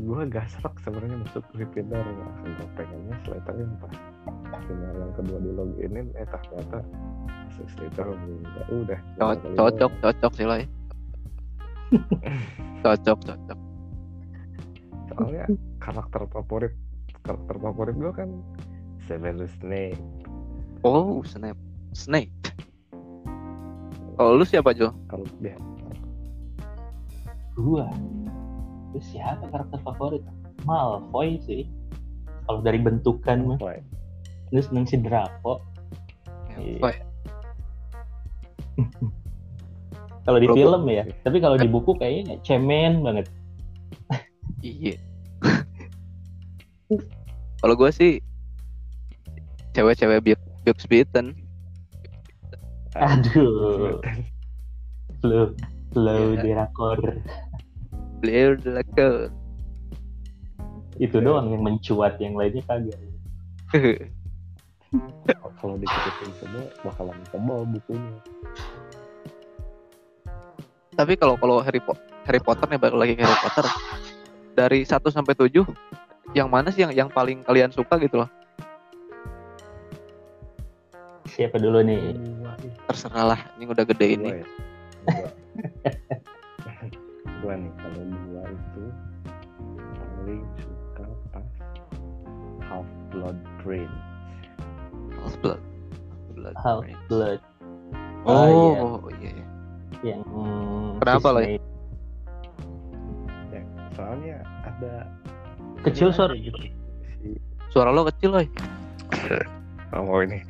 gua 0.03 0.21
gak 0.27 0.49
serak 0.51 0.75
sebenarnya 0.83 1.21
masuk 1.23 1.45
Gryffindor 1.53 2.01
ya 2.01 2.27
gua 2.43 2.67
pengennya 2.75 3.15
Slytherin 3.23 3.71
pas 3.79 3.93
final 4.65 4.95
yang 4.97 5.13
kedua 5.15 5.39
di 5.39 5.51
loginin 5.53 6.07
eh 6.17 6.27
ternyata 6.27 6.81
masuk 7.47 7.67
Slytherin 7.77 8.19
ya 8.43 8.63
udah 8.73 8.99
Cocok, 9.21 9.93
doang. 9.93 9.93
cocok 10.03 10.33
sih 10.35 10.47
lah. 10.49 10.59
cocok, 12.85 13.19
cocok. 13.23 13.59
soalnya 15.13 15.45
karakter 15.79 16.23
favorit 16.33 16.73
karakter 17.23 17.57
favorit 17.61 17.95
gua 17.95 18.13
kan 18.17 18.29
Severus 19.09 19.49
Snape 19.65 19.97
Oh, 20.85 21.25
Snape. 21.27 21.59
Snape. 21.97 22.31
Kalau 24.15 24.39
lu 24.39 24.45
siapa 24.47 24.71
Jo? 24.77 24.95
kalau 25.11 25.27
dia 25.43 25.59
Gua. 27.59 27.91
Terus 28.95 29.07
siapa 29.11 29.43
karakter 29.51 29.83
favorit? 29.83 30.23
Malfoy 30.63 31.43
sih. 31.43 31.67
Kalau 32.47 32.63
dari 32.63 32.79
bentukan 32.79 33.57
mah. 33.57 33.59
Gue 34.55 34.63
seneng 34.63 34.87
si 34.87 35.01
Draco. 35.01 35.65
Iya. 36.55 36.79
Ya? 38.79 40.23
Kalau 40.23 40.39
di 40.39 40.47
Kalau 40.47 40.57
film 40.61 40.83
ya. 40.93 41.03
Tapi 41.25 41.41
kalau 41.41 41.57
di 41.57 41.67
buku 41.67 41.97
kayaknya 41.97 42.37
cemen 42.45 43.01
banget. 43.01 43.27
Iya. 44.61 45.01
Kalau 47.65 47.75
gue 47.75 47.91
sih 47.91 48.21
cewek-cewek 49.79 50.19
Bux 50.27 50.41
Bux 50.67 50.79
Beaten. 50.91 51.39
Aduh. 52.99 54.03
Flow. 55.23 55.55
Flow 55.95 56.35
Iya. 56.35 56.67
Drakor. 56.67 56.99
Beliau 58.19 58.59
Delacour. 58.59 59.31
Itu 60.99 61.23
doang 61.23 61.55
yang 61.55 61.63
mencuat. 61.63 62.19
Yang 62.19 62.35
lainnya 62.35 62.63
kagak. 62.67 62.99
kalau 65.61 65.77
diceritain 65.77 66.33
semua 66.41 66.65
bakalan 66.81 67.19
tebal 67.29 67.61
bukunya 67.69 68.17
Tapi 70.97 71.13
kalau 71.21 71.37
kalau 71.37 71.61
Harry 71.61 71.77
Po- 71.85 72.01
Harry 72.25 72.41
Potter 72.41 72.65
nih 72.73 72.81
balik 72.81 72.97
lagi 72.97 73.13
ke 73.15 73.23
Harry 73.23 73.39
Potter. 73.45 73.67
Dari 74.57 74.81
1 74.83 74.99
sampai 75.15 75.35
7 75.39 75.63
yang 76.35 76.49
mana 76.51 76.73
sih 76.73 76.83
yang 76.83 76.91
yang 76.91 77.09
paling 77.13 77.45
kalian 77.47 77.71
suka 77.71 78.01
gitu 78.01 78.25
loh? 78.25 78.29
Siapa 81.39 81.57
dulu 81.57 81.79
nih? 81.81 82.19
Dua, 82.19 82.53
ih, 82.61 82.73
Terserah 82.91 83.25
lah, 83.31 83.41
ini 83.55 83.65
udah 83.65 83.87
gede 83.87 84.07
ini. 84.19 84.27
dua 84.27 84.35
ya. 84.35 84.47
gua 85.07 85.29
gua 87.41 87.55
nih 87.63 87.73
kalau 87.79 88.03
gua 88.27 88.43
itu 88.45 88.85
paling 89.95 90.43
suka 90.59 91.05
pas 91.31 91.47
Half 92.61 92.89
Blood 93.09 93.39
Prince 93.63 93.95
Half 95.15 95.35
Blood. 95.41 95.63
Blood 96.35 96.57
Half 96.59 96.83
Prince. 96.83 97.03
Blood 97.07 97.41
Ah, 98.27 98.51
iya. 98.51 98.83
Oh, 98.83 98.99
iya. 99.17 99.31
iya. 99.31 99.45
yang 100.05 100.21
Kenapa, 100.99 101.29
Loy? 101.33 101.45
Disney. 101.47 101.63
ya 103.49 103.63
soalnya 103.95 104.37
ada 104.67 104.93
Kecil, 105.81 106.11
Sor. 106.11 106.35
gitu 106.35 106.59
Suara 107.71 107.95
lo 107.95 108.03
kecil, 108.05 108.35
loh. 108.35 108.43
oh 109.95 110.19
ini 110.21 110.43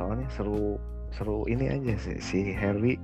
soalnya 0.00 0.24
seru 0.32 0.80
seru 1.12 1.44
ini 1.44 1.68
aja 1.68 1.92
sih 2.00 2.16
si 2.16 2.56
Harry 2.56 2.96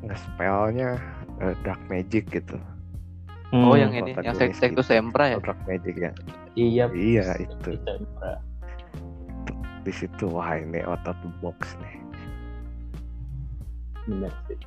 nge-spellnya 0.00 0.96
eh, 1.44 1.52
dark 1.60 1.80
magic 1.92 2.24
gitu. 2.32 2.56
Oh, 3.52 3.76
Hmm, 3.76 3.82
yang 3.82 3.92
ini, 3.92 4.16
yang 4.16 4.32
sek 4.32 4.56
itu 4.56 4.72
gitu. 4.72 4.80
Sempra 4.80 5.34
ya? 5.34 5.36
Oh, 5.36 5.44
dark 5.44 5.60
magic 5.68 6.00
ya? 6.00 6.16
Iya 6.56 6.88
iya 6.96 7.36
itu. 7.36 7.76
Sempra. 7.84 8.40
di 9.80 9.96
situ 9.96 10.28
wah 10.28 10.60
ini 10.60 10.84
out 10.84 11.00
of 11.08 11.16
the 11.24 11.30
box 11.40 11.76
nih. 11.80 11.96
Bener 14.08 14.32
sih. 14.48 14.60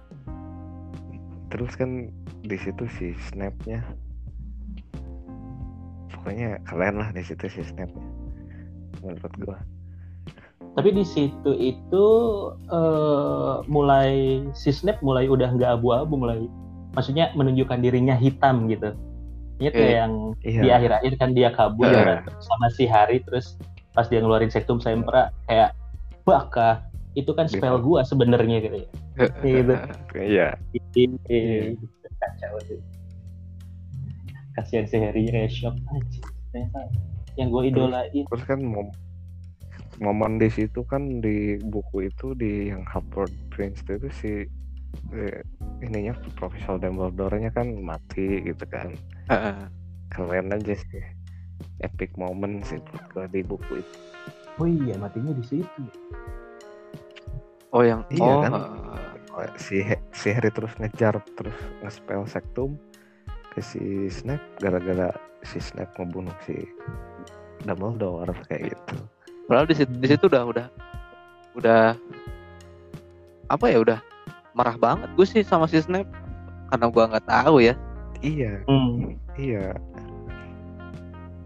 Terus 1.53 1.73
kan 1.73 2.09
di 2.45 2.57
situ 2.57 2.85
si 2.97 3.17
snapnya. 3.29 3.81
Pokoknya 6.13 6.61
keren 6.65 6.97
lah 7.01 7.09
di 7.13 7.21
situ 7.25 7.45
si 7.49 7.61
snapnya 7.65 8.13
menurut 9.03 9.33
gua 9.43 9.57
tapi 10.73 10.89
di 10.89 11.05
situ 11.05 11.51
itu 11.53 12.05
eh, 12.69 13.53
mulai 13.69 14.41
si 14.57 14.73
Snap 14.73 14.97
mulai 15.05 15.29
udah 15.29 15.53
nggak 15.53 15.81
abu-abu 15.81 16.17
mulai 16.17 16.49
maksudnya 16.93 17.29
menunjukkan 17.33 17.81
dirinya 17.81 18.13
hitam 18.13 18.69
gitu. 18.69 18.93
Ingat 19.61 19.73
Iya. 19.73 19.79
kayak 19.81 19.93
yang 19.97 20.13
iya. 20.41 20.61
di 20.61 20.69
akhir-akhir 20.73 21.13
kan 21.21 21.29
dia 21.37 21.49
kabur 21.53 21.89
Eh. 21.89 21.93
ya, 21.93 22.25
sama 22.41 22.67
si 22.73 22.89
Hari 22.89 23.21
terus 23.21 23.57
pas 23.93 24.09
dia 24.09 24.17
ngeluarin 24.21 24.49
sektum 24.49 24.81
sempra 24.81 25.29
kayak 25.45 25.77
baka 26.25 26.81
itu 27.13 27.29
kan 27.37 27.45
spell 27.45 27.77
Di- 27.77 27.85
gua 27.85 28.01
sebenarnya 28.01 28.57
gitu 28.65 28.77
ya. 28.81 28.89
Gitu. 29.29 29.73
Iya. 30.17 30.47
Iya. 31.29 31.77
kacau 32.17 32.55
tuh 32.65 32.79
kasihan 34.55 34.85
si 34.85 34.95
Harry 35.01 35.27
kayak 35.29 35.51
shock 35.51 35.75
ternyata 36.53 36.79
yang 37.37 37.49
gue 37.49 37.73
idolain. 37.73 38.23
Terus 38.29 38.43
kan 38.45 38.61
mom 38.61 38.93
momen 40.01 40.41
di 40.41 40.49
situ 40.49 40.81
kan 40.85 41.21
di 41.21 41.59
buku 41.59 42.09
itu 42.09 42.33
di 42.33 42.73
yang 42.73 42.81
Half-Blood 42.87 43.53
Prince 43.53 43.85
itu 43.85 44.09
si 44.09 44.31
eh, 45.13 45.41
ininya 45.81 46.13
Profesor 46.33 46.77
Dumbledore-nya 46.77 47.53
kan 47.53 47.69
mati 47.77 48.41
gitu 48.41 48.65
kan 48.65 48.93
Heeh. 49.29 49.69
keren 50.09 50.49
aja 50.49 50.73
sih 50.73 51.03
epic 51.81 52.13
moment 52.17 52.61
sih 52.65 52.77
menurut 52.81 53.05
gua 53.13 53.25
di 53.29 53.41
buku 53.41 53.81
itu 53.81 53.97
oh 54.57 54.67
iya 54.69 54.95
matinya 54.97 55.33
di 55.33 55.43
situ 55.45 55.81
Oh, 57.73 57.81
yang 57.81 58.05
Iya, 58.13 58.21
oh, 58.21 58.41
kan? 58.45 58.51
heeh. 58.53 59.57
si 59.57 59.81
si 60.13 60.29
Harry 60.29 60.53
terus 60.53 60.77
ngejar 60.77 61.17
terus 61.33 61.57
nge-spell 61.81 62.21
Sectum 62.29 62.77
ke 63.49 63.65
si 63.65 64.05
Snape 64.13 64.45
gara-gara 64.61 65.09
si 65.41 65.57
Snape 65.57 65.89
ngebunuh 65.97 66.37
si 66.45 66.53
Dumbledore 67.65 68.29
kayak 68.45 68.77
gitu 68.77 68.95
Padahal 69.47 69.67
di 69.67 69.75
situ, 69.75 69.91
di 69.99 70.07
situ 70.07 70.23
udah 70.31 70.43
udah 70.47 70.67
udah 71.53 71.83
apa 73.51 73.65
ya 73.69 73.77
udah 73.83 73.99
marah 74.55 74.77
banget 74.79 75.09
gue 75.13 75.27
sih 75.27 75.43
sama 75.43 75.67
si 75.67 75.81
Snape. 75.83 76.09
Karena 76.71 76.89
gua 76.89 77.05
nggak 77.11 77.27
tahu 77.27 77.61
ya. 77.61 77.75
iya. 78.23 78.63
Hmm. 78.65 79.19
iya. 79.37 79.75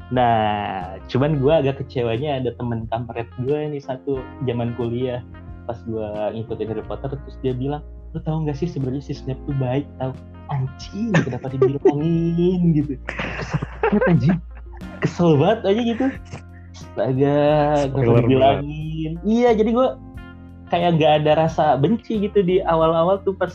Nah, 0.07 0.95
cuman 1.11 1.35
gue 1.35 1.51
agak 1.51 1.83
kecewanya 1.83 2.39
ada 2.39 2.55
temen 2.55 2.87
kampret 2.87 3.27
gue 3.43 3.59
nih 3.75 3.83
satu 3.83 4.23
zaman 4.47 4.71
kuliah. 4.79 5.19
Pas 5.67 5.75
gue 5.83 6.07
ngikutin 6.31 6.67
Harry 6.71 6.85
Potter 6.87 7.11
terus 7.11 7.35
dia 7.43 7.51
bilang 7.51 7.83
lu 8.15 8.23
tahu 8.23 8.47
nggak 8.47 8.55
sih 8.55 8.71
sebenarnya 8.71 9.03
si 9.03 9.13
Snape 9.19 9.41
tuh 9.43 9.57
baik 9.59 9.83
tahu? 9.99 10.15
Anjing 10.47 11.11
kenapa 11.27 11.51
dibilangin 11.51 12.71
gitu. 12.71 12.95
Kesel 13.11 13.59
banget 13.83 14.03
anjing? 14.07 14.37
Kesel 15.03 15.29
banget 15.35 15.59
aja 15.67 15.81
gitu 15.83 16.05
astaga 16.97 17.37
Spoiler 17.93 18.25
dibilangin. 18.25 19.11
iya 19.21 19.53
jadi 19.53 19.69
gue 19.69 19.87
kayak 20.73 20.89
nggak 20.97 21.13
ada 21.23 21.31
rasa 21.45 21.77
benci 21.77 22.25
gitu 22.25 22.41
di 22.41 22.59
awal-awal 22.65 23.21
tuh 23.21 23.37
pas 23.37 23.53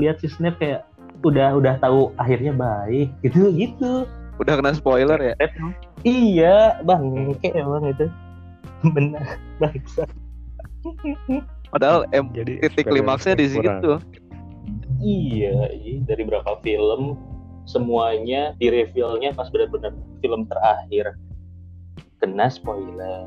lihat 0.00 0.18
si 0.24 0.32
Snape 0.32 0.56
kayak 0.56 0.80
udah 1.20 1.60
udah 1.60 1.76
tahu 1.84 2.16
akhirnya 2.16 2.56
baik 2.56 3.12
gitu 3.20 3.52
gitu. 3.52 4.08
Udah 4.40 4.56
kena 4.56 4.72
spoiler 4.72 5.20
ya. 5.20 5.36
Iya, 6.00 6.80
bang, 6.80 7.36
kayak 7.44 7.60
emang 7.60 7.92
itu. 7.92 8.08
Benar 8.96 9.36
bangsa. 9.60 10.08
Padahal 11.68 12.08
em, 12.16 12.24
jadi 12.32 12.64
titik 12.64 12.88
klimaksnya 12.88 13.36
di 13.36 13.52
situ. 13.52 14.00
Iya, 15.04 15.68
iya, 15.76 16.00
dari 16.08 16.24
berapa 16.24 16.56
film 16.64 17.20
semuanya 17.68 18.56
di 18.56 18.72
revealnya 18.72 19.36
pas 19.36 19.52
benar-benar 19.52 19.92
film 20.24 20.48
terakhir 20.48 21.20
kena 22.20 22.46
spoiler. 22.46 23.26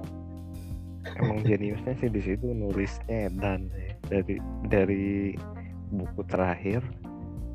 emang 1.14 1.44
jeniusnya 1.44 1.94
sih 1.98 2.08
di 2.08 2.22
situ 2.22 2.48
nulisnya 2.48 3.28
dan 3.36 3.68
dari 4.04 4.40
dari 4.66 5.36
buku 5.90 6.24
terakhir 6.26 6.80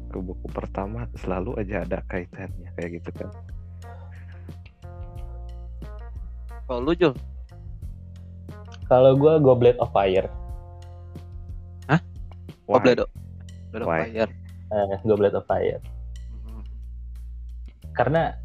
ke 0.09 0.19
buku 0.19 0.47
pertama 0.49 1.09
selalu 1.17 1.57
aja 1.57 1.81
ada 1.81 2.05
kaitannya 2.07 2.69
kayak 2.75 3.01
gitu 3.01 3.11
kan 3.15 3.31
Kalau 6.65 6.85
lu 6.85 6.93
Jul, 6.93 7.17
Kalau 8.85 9.17
gue 9.17 9.35
Goblet 9.39 9.81
of 9.81 9.89
Fire, 9.89 10.29
oh, 11.89 12.01
Why? 12.69 12.81
Blade 12.85 13.01
of- 13.01 13.13
Blade 13.73 13.81
of? 13.81 13.89
Fire. 13.89 14.29
eh, 14.69 14.97
Goblet 15.03 15.33
of 15.33 15.45
Fire, 15.45 15.81
Hmm. 16.45 16.61
karena 17.93 18.37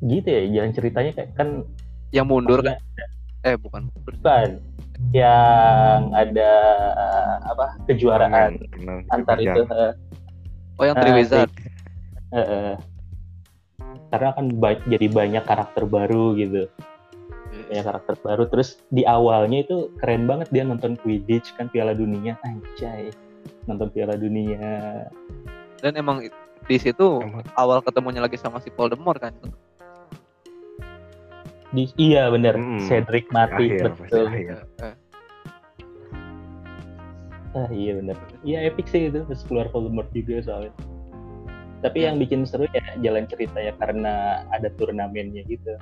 gitu 0.00 0.26
ya 0.26 0.42
jalan 0.52 0.70
ceritanya 0.70 1.10
kayak 1.12 1.30
kan 1.34 1.48
Yang 2.08 2.26
mundur 2.26 2.60
kan? 2.60 2.74
maksudnya 2.74 3.06
Eh 3.40 3.54
bukan. 3.54 3.82
bukan 4.06 4.48
yang 5.08 6.10
ada 6.10 6.50
apa 7.44 7.78
kejuaraan 7.86 8.58
Tenang, 8.68 9.00
antar 9.08 9.38
itu 9.38 9.62
eh, 9.64 9.92
Oh 10.74 10.84
yang 10.84 10.94
Ah, 10.94 11.02
Three 11.02 11.14
Wizard. 11.16 11.50
Eh, 12.28 12.38
eh. 12.38 12.72
karena 14.08 14.30
kan 14.32 14.46
ba- 14.54 14.84
jadi 14.84 15.06
banyak 15.06 15.44
karakter 15.44 15.84
baru 15.84 16.32
gitu 16.34 16.66
banyak 17.64 17.84
karakter 17.84 18.14
baru 18.18 18.44
terus 18.46 18.80
di 18.88 19.02
awalnya 19.02 19.62
itu 19.62 19.76
keren 19.96 20.24
banget 20.24 20.48
dia 20.48 20.62
nonton 20.62 20.96
Quidditch 20.96 21.52
kan 21.54 21.66
Piala 21.66 21.92
Dunia 21.92 22.36
anjay 22.42 23.12
nonton 23.64 23.88
Piala 23.88 24.14
Dunia 24.14 25.04
Dan 25.78 25.94
emang 25.94 26.24
di 26.64 26.76
situ 26.76 27.20
Emang 27.20 27.44
awal 27.54 27.80
ketemunya 27.80 28.18
lagi 28.18 28.34
sama 28.34 28.58
si 28.58 28.68
Voldemort 28.68 29.20
kan. 29.20 29.32
Di, 31.68 31.84
iya 32.00 32.28
bener 32.28 32.56
Hmm. 32.56 32.80
Cedric 32.84 33.28
mati 33.28 33.68
akhir 33.76 33.92
betul 33.98 34.24
akhir 34.26 34.64
ah, 37.52 37.68
iya 37.70 37.92
bener 37.96 38.16
iya 38.42 38.58
epic 38.68 38.88
sih 38.88 39.08
itu 39.08 39.24
terus 39.24 39.42
keluar 39.44 39.68
Voldemort 39.68 40.08
juga 40.12 40.40
soalnya 40.42 40.72
tapi 41.78 42.02
Ya. 42.02 42.10
yang 42.10 42.18
bikin 42.18 42.42
seru 42.42 42.66
ya 42.74 42.82
jalan 42.98 43.24
cerita 43.30 43.54
ya 43.62 43.70
karena 43.78 44.42
ada 44.50 44.66
turnamennya 44.74 45.46
gitu. 45.46 45.78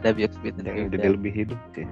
Ada 0.00 0.16
dan 0.16 0.24
yang 0.64 0.88
jadi 0.88 1.04
Wizard. 1.04 1.14
lebih 1.20 1.32
hidup 1.36 1.60
sih 1.76 1.86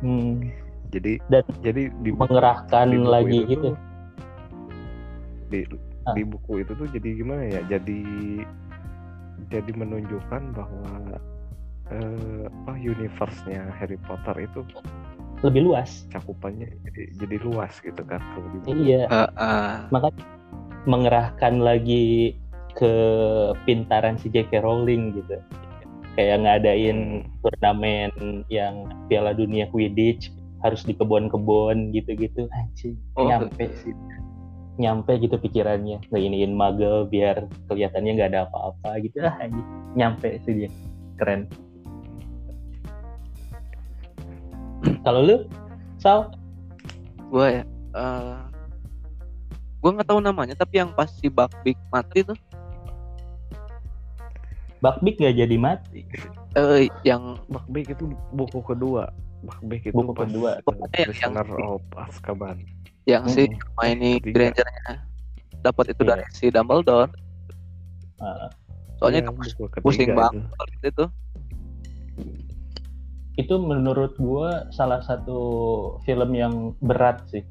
hmm, 0.00 0.48
jadi 0.88 1.12
Dan 1.28 1.44
jadi 1.60 1.82
di 2.00 2.10
mengerahkan 2.14 2.86
di 2.88 2.98
lagi 3.04 3.38
itu 3.44 3.50
gitu 3.52 3.68
tuh, 3.68 3.76
di 5.50 5.60
Ah. 6.04 6.12
di 6.12 6.22
buku 6.24 6.60
itu 6.60 6.72
tuh 6.76 6.84
jadi 6.88 7.08
gimana 7.16 7.42
ya 7.48 7.60
jadi 7.64 8.00
jadi 9.48 9.70
menunjukkan 9.72 10.52
bahwa 10.52 11.16
eh, 11.92 12.46
apa 12.48 12.72
universe-nya 12.78 13.68
Harry 13.76 14.00
Potter 14.04 14.48
itu 14.48 14.64
lebih 15.44 15.68
luas. 15.68 16.08
cakupannya 16.08 16.72
jadi 16.88 17.02
jadi 17.20 17.36
luas 17.44 17.76
gitu 17.84 18.00
kan 18.08 18.22
kalau 18.32 18.48
di 18.48 18.58
buku. 18.64 18.72
iya. 18.88 19.04
Eh, 19.12 19.28
eh. 19.36 19.76
makanya 19.92 20.24
mengerahkan 20.88 21.60
lagi 21.60 22.36
ke 22.74 22.92
pintaran 23.64 24.16
si 24.16 24.32
J.K. 24.32 24.64
Rowling 24.64 25.20
gitu. 25.20 25.36
Kayak 26.14 26.46
ngadain 26.46 27.26
turnamen 27.42 28.44
yang 28.46 28.86
Piala 29.10 29.34
Dunia 29.34 29.66
Quidditch 29.68 30.30
harus 30.62 30.86
di 30.86 30.94
kebon-kebon 30.96 31.92
gitu-gitu. 31.92 32.46
Anjing 32.54 32.96
Oh, 33.18 33.26
nyampe 33.28 33.68
sih. 33.82 33.94
Nyampe 34.78 35.18
gitu 35.22 35.38
pikirannya. 35.38 36.02
Nginiin 36.10 36.54
magel 36.54 37.06
biar 37.10 37.46
kelihatannya 37.70 38.10
nggak 38.16 38.30
ada 38.34 38.40
apa-apa 38.50 39.02
gitu. 39.02 39.22
Ah. 39.22 39.38
Anjing 39.42 39.66
nyampe 39.94 40.38
sih 40.42 40.66
dia. 40.66 40.70
Keren 41.18 41.46
kalau 45.04 45.20
lu 45.20 45.36
Sal 45.96 46.32
Gua 47.28 47.46
ya. 47.52 47.62
eh, 47.92 48.36
gue 49.78 49.90
nggak 49.90 50.06
tahu 50.06 50.18
namanya 50.18 50.54
tapi 50.54 50.78
yang 50.78 50.90
pas 50.90 51.12
si 51.12 51.28
Buckbeak 51.28 51.76
mati 51.88 52.22
tuh 52.22 52.38
Buckbeak 54.80 55.16
nggak 55.16 55.36
jadi 55.38 55.56
mati. 55.56 56.04
eh 56.54 56.86
yang 57.02 57.40
Buckbeak 57.46 57.88
itu 57.90 58.04
buku 58.30 58.60
kedua. 58.60 59.08
Buckbeak 59.42 59.82
itu 59.86 59.94
Buku 59.94 60.12
pas 60.12 60.24
kedua. 60.24 60.50
Pokoknya 60.62 60.88
yang- 60.94 61.08
Prisoner 61.10 61.48
of 61.62 61.82
Azkaban. 61.98 62.56
yang 63.04 63.24
si 63.26 63.44
Mm-mm. 63.44 63.60
maini. 63.74 64.16
Grangernya 64.18 65.04
dapat 65.58 65.84
itu 65.90 66.02
Iya. 66.02 66.08
dari 66.10 66.24
si 66.30 66.46
Dumbledore 66.48 67.12
Ah. 68.16 68.48
soalnya 68.94 69.20
Iya, 69.22 69.32
itu 69.50 69.80
pusing 69.80 70.12
banget 70.12 70.44
kalau 70.46 70.72
itu 70.82 71.04
Itu 73.34 73.58
menurut 73.58 74.14
gua 74.14 74.70
salah 74.70 75.02
satu 75.02 75.38
film 76.02 76.30
yang 76.32 76.54
berat 76.78 77.26
sih 77.26 77.42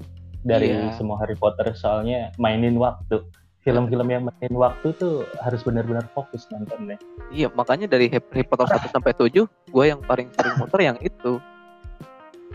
dari 0.41 0.71
Iya. 0.71 0.95
semua 0.95 1.19
Harry 1.19 1.35
Potter 1.35 1.71
soalnya 1.73 2.31
mainin 2.37 2.75
waktu. 2.75 3.19
Film-film 3.61 4.03
yang 4.05 4.23
mainin 4.23 4.51
waktu 4.53 4.91
tuh 4.93 5.23
harus 5.39 5.63
benar-benar 5.63 6.03
fokus 6.11 6.43
nontonnya. 6.51 6.99
iya 7.31 7.47
makanya 7.49 7.87
dari 7.87 8.11
Harry 8.11 8.43
Potter 8.43 8.67
1 8.67 8.91
sampai 8.91 9.15
7 9.15 9.47
gue 9.47 9.85
yang 9.85 10.03
paling 10.03 10.27
sering 10.29 10.55
muter 10.57 10.79
yang 10.83 10.99
itu 10.99 11.39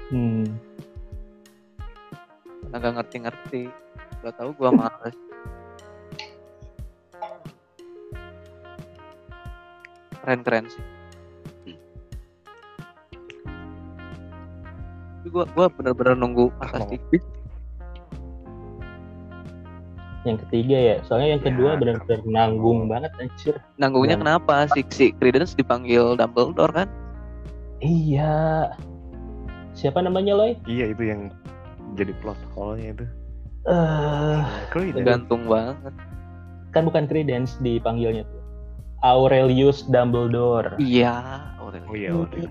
Hmm. 0.09 0.45
agak 2.69 2.93
ngerti-ngerti 2.95 3.73
gak 4.21 4.37
tahu 4.37 4.53
gue 4.53 4.69
males 4.71 5.17
keren-keren 10.21 10.69
sih 10.69 10.85
tapi 15.29 15.37
gue 15.37 15.45
gua 15.53 15.67
bener-bener 15.69 16.17
nunggu 16.17 16.49
Fantastic 16.59 17.01
Beasts 17.13 17.37
Yang 20.27 20.39
ketiga 20.45 20.77
ya, 20.77 20.97
soalnya 21.05 21.29
yang 21.31 21.43
kedua 21.43 21.71
Ya. 21.71 21.79
benar-benar 21.79 22.21
nanggung 22.27 22.79
banget 22.87 23.13
anjir. 23.19 23.55
nanggungnya 23.77 24.17
Dan- 24.17 24.25
kenapa 24.25 24.55
si 24.69 24.81
si 24.89 25.13
Credence 25.13 25.53
dipanggil 25.53 26.17
Dumbledore 26.17 26.73
kan 26.75 26.89
Iya. 27.79 28.67
Siapa 29.71 30.01
namanya 30.01 30.35
Loy? 30.35 30.59
Iya 30.65 30.91
itu 30.91 31.03
yang 31.05 31.31
jadi 31.95 32.11
plot 32.19 32.35
hole-nya 32.51 32.91
itu. 32.93 33.07
Eh, 33.65 34.41
Credence. 34.69 35.05
gantung 35.05 35.45
banget 35.45 35.93
kan 36.69 36.83
bukan 36.85 37.05
Credence 37.05 37.55
dipanggilnya 37.59 38.25
tuh. 38.25 38.41
Aurelius 39.01 39.85
Dumbledore. 39.87 40.73
iya 40.79 41.45
Aurelius. 41.59 41.87
Oh 41.87 41.95
iya, 41.95 42.11
oh, 42.11 42.25
iya. 42.35 42.49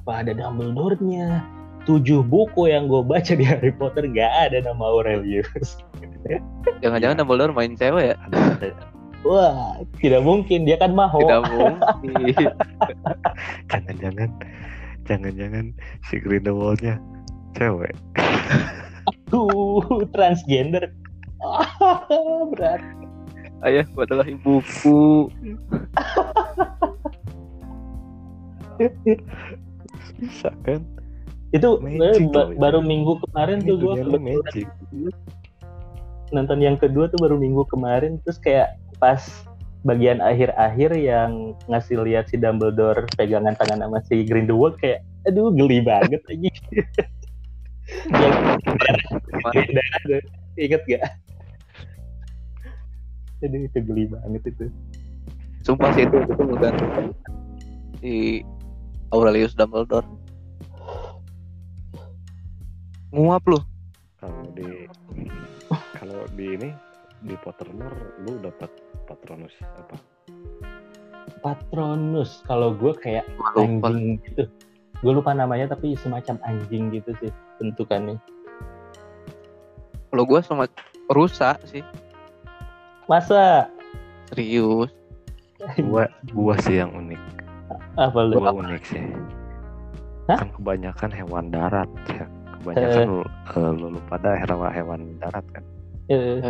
Kenapa 0.00 0.24
ada 0.24 0.32
Dumbledore-nya? 0.32 1.44
Tujuh 1.84 2.24
buku 2.24 2.72
yang 2.72 2.88
gue 2.88 3.04
baca 3.04 3.36
di 3.36 3.44
Harry 3.44 3.68
Potter 3.68 4.08
gak 4.08 4.32
ada 4.48 4.64
nama 4.64 4.80
Aurelius. 4.80 5.76
jangan-jangan. 6.80 7.20
Dumbledore 7.20 7.52
main 7.52 7.76
cewek 7.76 8.16
ya 8.16 8.16
Wah, 9.28 9.76
tidak 10.00 10.24
mungkin. 10.24 10.64
Dia 10.64 10.80
kan 10.80 10.96
maho. 10.96 11.20
tidak 11.20 11.44
mungkin 11.52 12.48
Jangan-jangan, 13.68 14.32
jangan-jangan 15.04 15.76
si 16.08 16.16
Grindelwald-nya 16.16 16.96
cewek. 17.52 17.92
Tuh, 19.28 19.84
transgender. 20.16 20.96
Ah, 21.44 22.00
berat. 22.56 22.80
ayah 23.68 23.84
gua 23.92 24.08
adalah 24.08 24.24
ibuku 24.24 25.28
Bisa 30.20 30.52
kan? 30.62 30.84
Itu 31.50 31.82
Magic 31.82 32.30
ba- 32.30 32.54
baru 32.54 32.78
minggu 32.84 33.18
kemarin 33.26 33.64
Ini 33.64 33.68
tuh 33.68 33.76
gue 33.80 33.94
magic. 34.20 34.66
nonton 36.30 36.62
yang 36.62 36.78
kedua 36.78 37.10
tuh 37.10 37.18
baru 37.18 37.34
minggu 37.42 37.66
kemarin 37.66 38.22
terus 38.22 38.38
kayak 38.38 38.78
pas 39.02 39.18
bagian 39.82 40.22
akhir-akhir 40.22 40.94
yang 40.94 41.58
ngasih 41.66 42.06
lihat 42.06 42.30
si 42.30 42.38
Dumbledore 42.38 43.10
pegangan 43.18 43.58
tangan 43.58 43.82
sama 43.82 43.98
si 44.06 44.22
Grindelwald 44.22 44.78
kayak 44.78 45.02
aduh 45.26 45.50
geli 45.50 45.82
banget 45.82 46.22
aja 46.30 46.50
yang 48.22 48.34
inget 50.54 50.82
gak 50.86 51.02
aduh 53.40 53.60
itu 53.64 53.78
geli 53.80 54.04
banget 54.06 54.42
itu. 54.52 54.64
Sumpah 55.64 55.90
sih 55.96 56.04
itu 56.04 56.16
itu 56.24 56.42
menggantung 56.44 56.88
si 58.00 58.12
Aurelius 59.10 59.58
Dumbledore. 59.58 60.06
Nguap 63.10 63.42
lu. 63.50 63.58
Kalau 64.22 64.42
di 64.54 64.86
kalau 65.98 66.22
di 66.38 66.46
ini 66.54 66.70
di 67.26 67.34
Pottermore 67.42 68.22
lu 68.22 68.38
dapat 68.38 68.70
Patronus 69.10 69.54
apa? 69.66 69.96
Patronus. 71.42 72.46
Kalau 72.46 72.70
gue 72.74 72.94
kayak 72.94 73.26
Gua 73.34 73.66
lupa. 73.66 73.90
anjing 73.90 74.22
gitu. 74.30 74.44
Gue 75.00 75.12
lupa 75.16 75.34
namanya 75.34 75.74
tapi 75.74 75.98
semacam 75.98 76.38
anjing 76.46 76.94
gitu 76.94 77.10
sih 77.18 77.32
bentukannya. 77.58 78.20
Kalau 80.10 80.26
gua 80.26 80.42
sama 80.42 80.66
rusak 81.10 81.62
sih. 81.70 81.86
Masa? 83.06 83.70
Serius. 84.30 84.90
Gua 85.86 86.10
gua 86.34 86.54
sih 86.62 86.82
yang 86.82 86.90
unik. 86.94 87.20
Apa 88.00 88.18
lu 88.24 88.40
Gua 88.40 88.56
unik 88.56 88.82
sih. 88.88 89.04
Hah? 90.32 90.40
Kan 90.40 90.48
kebanyakan 90.56 91.10
hewan 91.12 91.52
darat 91.52 91.90
ya. 92.08 92.24
Kebanyakan 92.60 93.00
lu, 93.04 93.20
eh, 93.28 93.70
lu, 93.76 93.86
lu 93.92 94.00
pada 94.08 94.34
hewan 94.40 94.72
hewan 94.72 95.00
darat 95.20 95.44
kan. 95.52 95.64
Eh, 96.08 96.40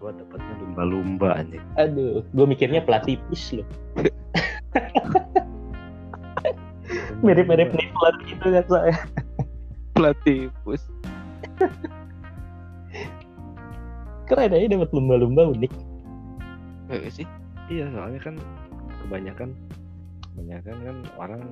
Gua 0.00 0.16
dapatnya 0.16 0.54
lumba-lumba 0.64 1.36
anjing. 1.36 1.60
aduh 1.76 2.24
gue 2.32 2.46
mikirnya 2.48 2.80
platypus 2.80 3.52
loh 3.52 3.68
mirip-mirip 7.20 7.68
Niffler 7.68 8.14
gitu 8.24 8.46
kan 8.48 8.64
saya 8.64 8.96
platypus 9.92 10.88
keren 14.24 14.56
aja 14.56 14.66
dapat 14.72 14.88
lumba-lumba 14.96 15.52
unik 15.52 15.72
eh, 16.88 17.12
sih 17.12 17.28
Iya, 17.68 17.86
soalnya 17.94 18.18
kan 18.24 18.34
kebanyakan 19.04 19.52
kebanyakan 20.34 20.76
kan 20.82 20.96
orang 21.18 21.42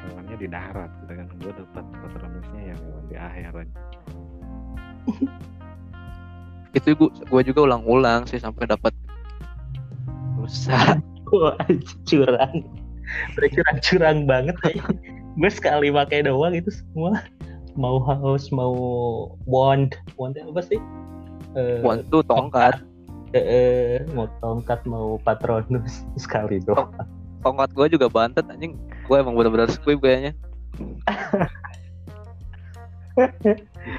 hewannya 0.00 0.36
di 0.40 0.48
darat 0.48 0.90
gitu 1.04 1.12
kan. 1.12 1.26
Gua 1.40 1.52
dapat 1.54 1.84
Patronusnya 2.00 2.62
yang 2.72 2.80
hewan 2.80 3.04
di 3.08 3.16
air 3.16 3.52
aja. 3.52 3.80
itu 6.78 6.88
gua, 6.94 7.10
gua 7.28 7.42
juga 7.42 7.60
ulang-ulang 7.66 8.24
sih 8.30 8.38
sampai 8.38 8.64
dapat 8.70 8.94
rusak 10.38 11.02
wah 11.34 11.58
curang. 12.06 12.64
Curang-curang 13.34 14.18
banget 14.26 14.56
ya. 14.66 14.82
gue 15.38 15.50
sekali 15.50 15.88
pakai 15.94 16.26
doang 16.26 16.54
itu 16.54 16.70
semua. 16.74 17.22
Mau 17.78 18.02
house 18.02 18.50
mau 18.50 18.74
wand 19.46 19.94
wandnya 20.18 20.46
apa 20.50 20.62
sih? 20.66 20.78
Eh, 21.54 21.82
Wan 21.82 22.02
tuh 22.10 22.22
tongkat. 22.26 22.82
eh, 23.30 23.38
eh, 23.38 24.02
mau 24.10 24.26
tongkat 24.42 24.82
mau 24.90 25.18
patronus. 25.22 26.02
Sekali 26.22 26.58
doang 26.66 26.90
tongkat 27.40 27.70
gua 27.72 27.86
juga 27.88 28.06
bantet 28.08 28.44
anjing. 28.46 28.76
Gua 29.08 29.20
emang 29.20 29.34
bener-bener 29.34 29.68
squib 29.68 30.00
kayaknya. 30.00 30.32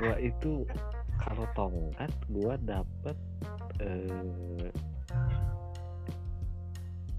Gua 0.01 0.15
itu 0.17 0.65
kalau 1.19 1.45
tongkat 1.53 2.11
gua 2.29 2.55
dapet 2.63 3.17
eh, 3.81 4.69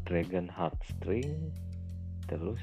Dragon 0.02 0.46
Heartstring 0.50 1.52
terus 2.26 2.60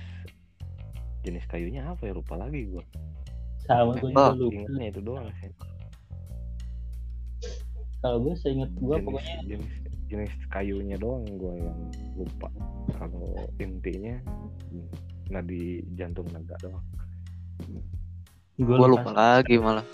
jenis 1.24 1.44
kayunya 1.48 1.84
apa 1.88 2.10
ya? 2.10 2.14
Lupa 2.16 2.36
lagi 2.36 2.68
gua. 2.68 2.84
sama 3.70 3.94
gue 4.02 4.10
juga 4.10 4.34
Oh, 4.34 4.34
lupa. 4.34 4.56
Ingatnya 4.56 4.86
itu 4.90 5.02
doang 5.04 5.28
sih. 5.40 5.52
kalau 8.00 8.18
gue 8.24 8.32
seinget 8.40 8.72
gue 8.74 8.96
jenis, 8.96 9.06
pokoknya 9.06 9.36
jenis 9.46 9.74
jenis 10.10 10.34
kayunya 10.50 10.98
doang 10.98 11.24
gua 11.38 11.54
yang 11.54 11.80
lupa. 12.18 12.50
Kalau 12.98 13.38
intinya 13.62 14.18
hmm, 14.74 14.90
nadi 15.30 15.86
jantung 15.94 16.26
naga 16.34 16.58
doang. 16.66 16.86
gue 18.60 18.76
gua 18.76 18.90
lupa. 18.90 19.10
lagi 19.14 19.56
malah. 19.62 19.86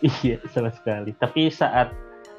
Iya 0.00 0.38
sama 0.54 0.70
sekali. 0.70 1.12
Tapi 1.18 1.50
saat 1.50 1.90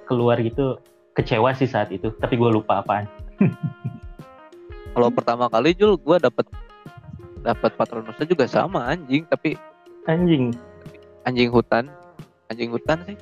keluar 0.08 0.40
gitu 0.40 0.80
kecewa 1.14 1.52
sih 1.54 1.68
saat 1.68 1.92
itu. 1.92 2.10
Tapi 2.18 2.40
gue 2.40 2.50
lupa 2.50 2.82
apaan. 2.82 3.06
Kalau 4.96 5.12
pertama 5.12 5.52
kali 5.52 5.76
Jul 5.76 6.00
gua 6.00 6.18
dapat 6.18 6.48
dapat 7.44 7.76
patronusnya 7.76 8.26
juga 8.26 8.48
sama 8.48 8.88
anjing. 8.88 9.28
Tapi 9.28 9.60
anjing. 10.08 10.56
anjing 11.28 11.52
hutan. 11.52 11.92
Anjing 12.48 12.72
hutan 12.72 13.04
sih. 13.04 13.18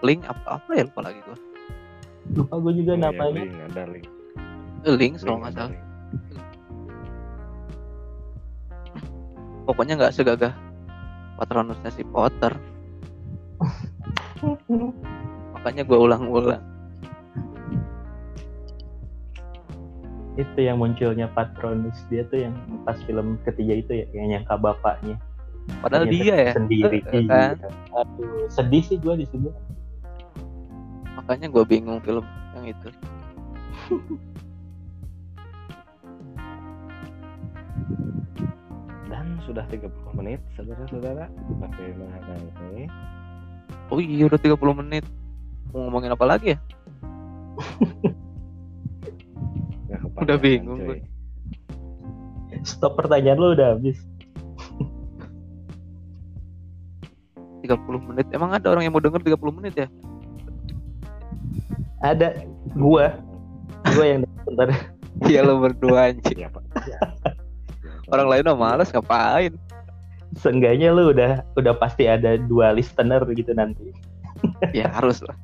Link 0.00 0.24
apa 0.26 0.58
apa 0.58 0.70
ya 0.72 0.82
lupa 0.88 1.06
lagi 1.06 1.20
gua 1.28 1.51
lupa 2.32 2.54
gue 2.58 2.72
juga 2.74 2.92
Oh, 2.92 2.96
iya, 2.96 3.04
namanya. 3.04 3.34
link, 3.36 3.52
ada 3.62 3.82
link. 3.86 4.06
Eh, 4.82 4.94
link 4.94 5.12
kalau 5.18 5.38
nggak 5.38 5.52
salah. 5.52 5.70
link. 5.70 5.82
pokoknya 9.62 9.94
nggak 9.94 10.12
segagah 10.12 10.52
patronusnya 11.38 11.88
si 11.88 12.02
Potter. 12.02 12.50
Makanya 15.54 15.82
gue 15.82 15.94
ulang-ulang. 15.96 16.62
Itu 20.34 20.58
yang 20.58 20.80
munculnya 20.80 21.30
Patronus. 21.30 21.94
Dia 22.08 22.24
tuh 22.26 22.42
yang 22.42 22.54
pas 22.82 22.98
film 23.04 23.38
ketiga 23.44 23.78
itu 23.78 23.92
ya 23.94 24.06
yang 24.12 24.26
nyangka 24.34 24.56
bapaknya. 24.56 25.14
Padahal 25.78 26.08
Ternyata 26.08 26.18
dia 26.18 26.34
ya. 26.34 26.52
sendiri. 26.58 26.98
Eh, 27.06 27.22
kan? 27.22 27.54
Iya. 27.54 27.68
aduh 27.94 28.48
sedih 28.50 28.82
sih 28.82 28.98
gue 28.98 29.14
di 29.14 29.26
sini 29.30 29.48
makanya 31.22 31.54
gue 31.54 31.62
bingung 31.62 32.02
film 32.02 32.26
yang 32.58 32.66
itu. 32.66 32.90
Dan 39.06 39.38
sudah 39.46 39.62
30 39.70 40.18
menit, 40.18 40.42
saudara-saudara. 40.58 41.30
Bagaimana 41.62 42.34
ini? 42.74 42.90
oh 43.94 44.02
iya 44.02 44.26
udah 44.26 44.40
30 44.40 44.58
menit. 44.82 45.06
Mau 45.70 45.86
ngomongin 45.86 46.10
apa 46.10 46.26
lagi 46.26 46.58
ya? 46.58 46.60
Udah 50.22 50.38
bingung 50.38 50.78
gue. 50.82 51.02
stop 52.62 52.94
pertanyaan 52.94 53.38
lu 53.38 53.58
udah 53.58 53.74
habis. 53.74 53.98
30 57.66 58.08
menit. 58.10 58.26
Emang 58.34 58.54
ada 58.54 58.70
orang 58.70 58.86
yang 58.86 58.94
mau 58.94 59.02
denger 59.02 59.22
30 59.22 59.58
menit 59.58 59.74
ya 59.74 59.88
ada 62.02 62.34
gua. 62.74 63.14
Gua 63.94 64.06
yang 64.06 64.22
bentar 64.46 64.68
iya 65.26 65.40
lo 65.46 65.62
berdua 65.62 66.12
anjing. 66.12 66.50
Pak. 66.50 66.64
orang 68.12 68.28
lain 68.28 68.44
mah 68.52 68.58
males 68.58 68.92
ngapain? 68.92 69.54
Seenggaknya 70.36 70.92
lu 70.92 71.14
udah 71.14 71.46
udah 71.56 71.72
pasti 71.78 72.10
ada 72.10 72.36
dua 72.36 72.74
listener 72.74 73.22
gitu 73.32 73.54
nanti. 73.56 73.94
Ya 74.74 74.90
harus 74.90 75.22
lah. 75.22 75.38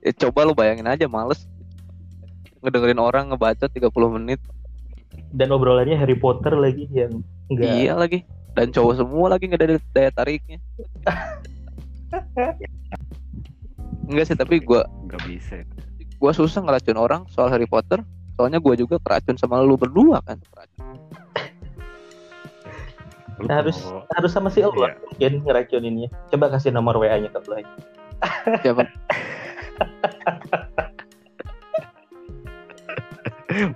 Ya, 0.00 0.12
coba 0.16 0.48
lu 0.48 0.56
bayangin 0.56 0.88
aja 0.88 1.04
males. 1.04 1.44
Ngedengerin 2.64 2.96
orang 2.96 3.28
ngebaca 3.28 3.68
30 3.68 3.92
menit. 4.16 4.40
Dan 5.28 5.52
obrolannya 5.52 6.00
Harry 6.00 6.16
Potter 6.16 6.56
lagi 6.56 6.88
yang 6.88 7.20
enggak 7.52 7.68
iya 7.68 7.92
lagi. 7.92 8.24
Dan 8.54 8.72
cowok 8.72 9.02
semua 9.02 9.34
lagi 9.34 9.50
nggak 9.50 9.60
ada 9.60 9.76
daya 9.92 10.10
tariknya 10.14 10.62
enggak 14.06 14.26
sih 14.26 14.36
tapi 14.36 14.60
gua 14.60 14.84
Nggak 15.04 15.22
bisa. 15.24 15.56
gua 16.16 16.30
susah 16.30 16.60
ngeracun 16.60 16.96
orang 16.96 17.22
soal 17.28 17.48
Harry 17.48 17.64
Potter 17.64 18.00
soalnya 18.34 18.58
gua 18.58 18.74
juga 18.74 18.96
keracun 18.98 19.34
sama 19.34 19.60
lu 19.60 19.74
berdua 19.74 20.20
kan 20.22 20.38
Lu 23.34 23.50
harus 23.50 23.82
harus 24.14 24.30
sama 24.30 24.46
si 24.46 24.62
Allah 24.62 24.94
Iya. 24.94 25.02
mungkin 25.02 25.32
ngeracuninnya 25.42 26.08
coba 26.30 26.54
kasih 26.54 26.70
nomor 26.70 26.94
WA-nya 26.96 27.28
ke 27.28 27.40
Blay 27.42 27.66
siapa 28.60 28.86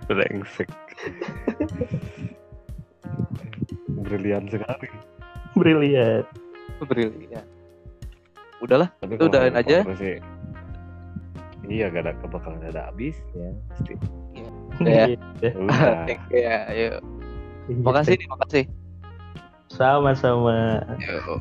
Brengsek. 0.08 0.66
Brilian 3.88 4.48
sekali. 4.48 4.88
brilian 5.54 6.22
brilian 6.80 7.46
udahlah 8.58 8.88
Tapi 8.98 9.14
kalau 9.18 9.30
udahin 9.30 9.54
aja. 9.54 9.78
Sih, 9.94 10.18
iya 11.68 11.92
gak 11.92 12.08
ada 12.08 12.12
bakalan 12.26 12.62
ada 12.64 12.90
habisnya 12.90 13.54
pasti. 13.70 13.94
Ya. 14.34 14.48
Iya. 14.78 15.52
Udah. 15.58 15.94
thank 16.08 16.22
you 16.30 16.40
ya 16.42 16.58
ayo 16.70 16.90
makasih 17.84 18.16
nih 18.16 18.28
makasih 18.32 18.64
sama-sama 19.68 20.80
Yo. 21.04 21.36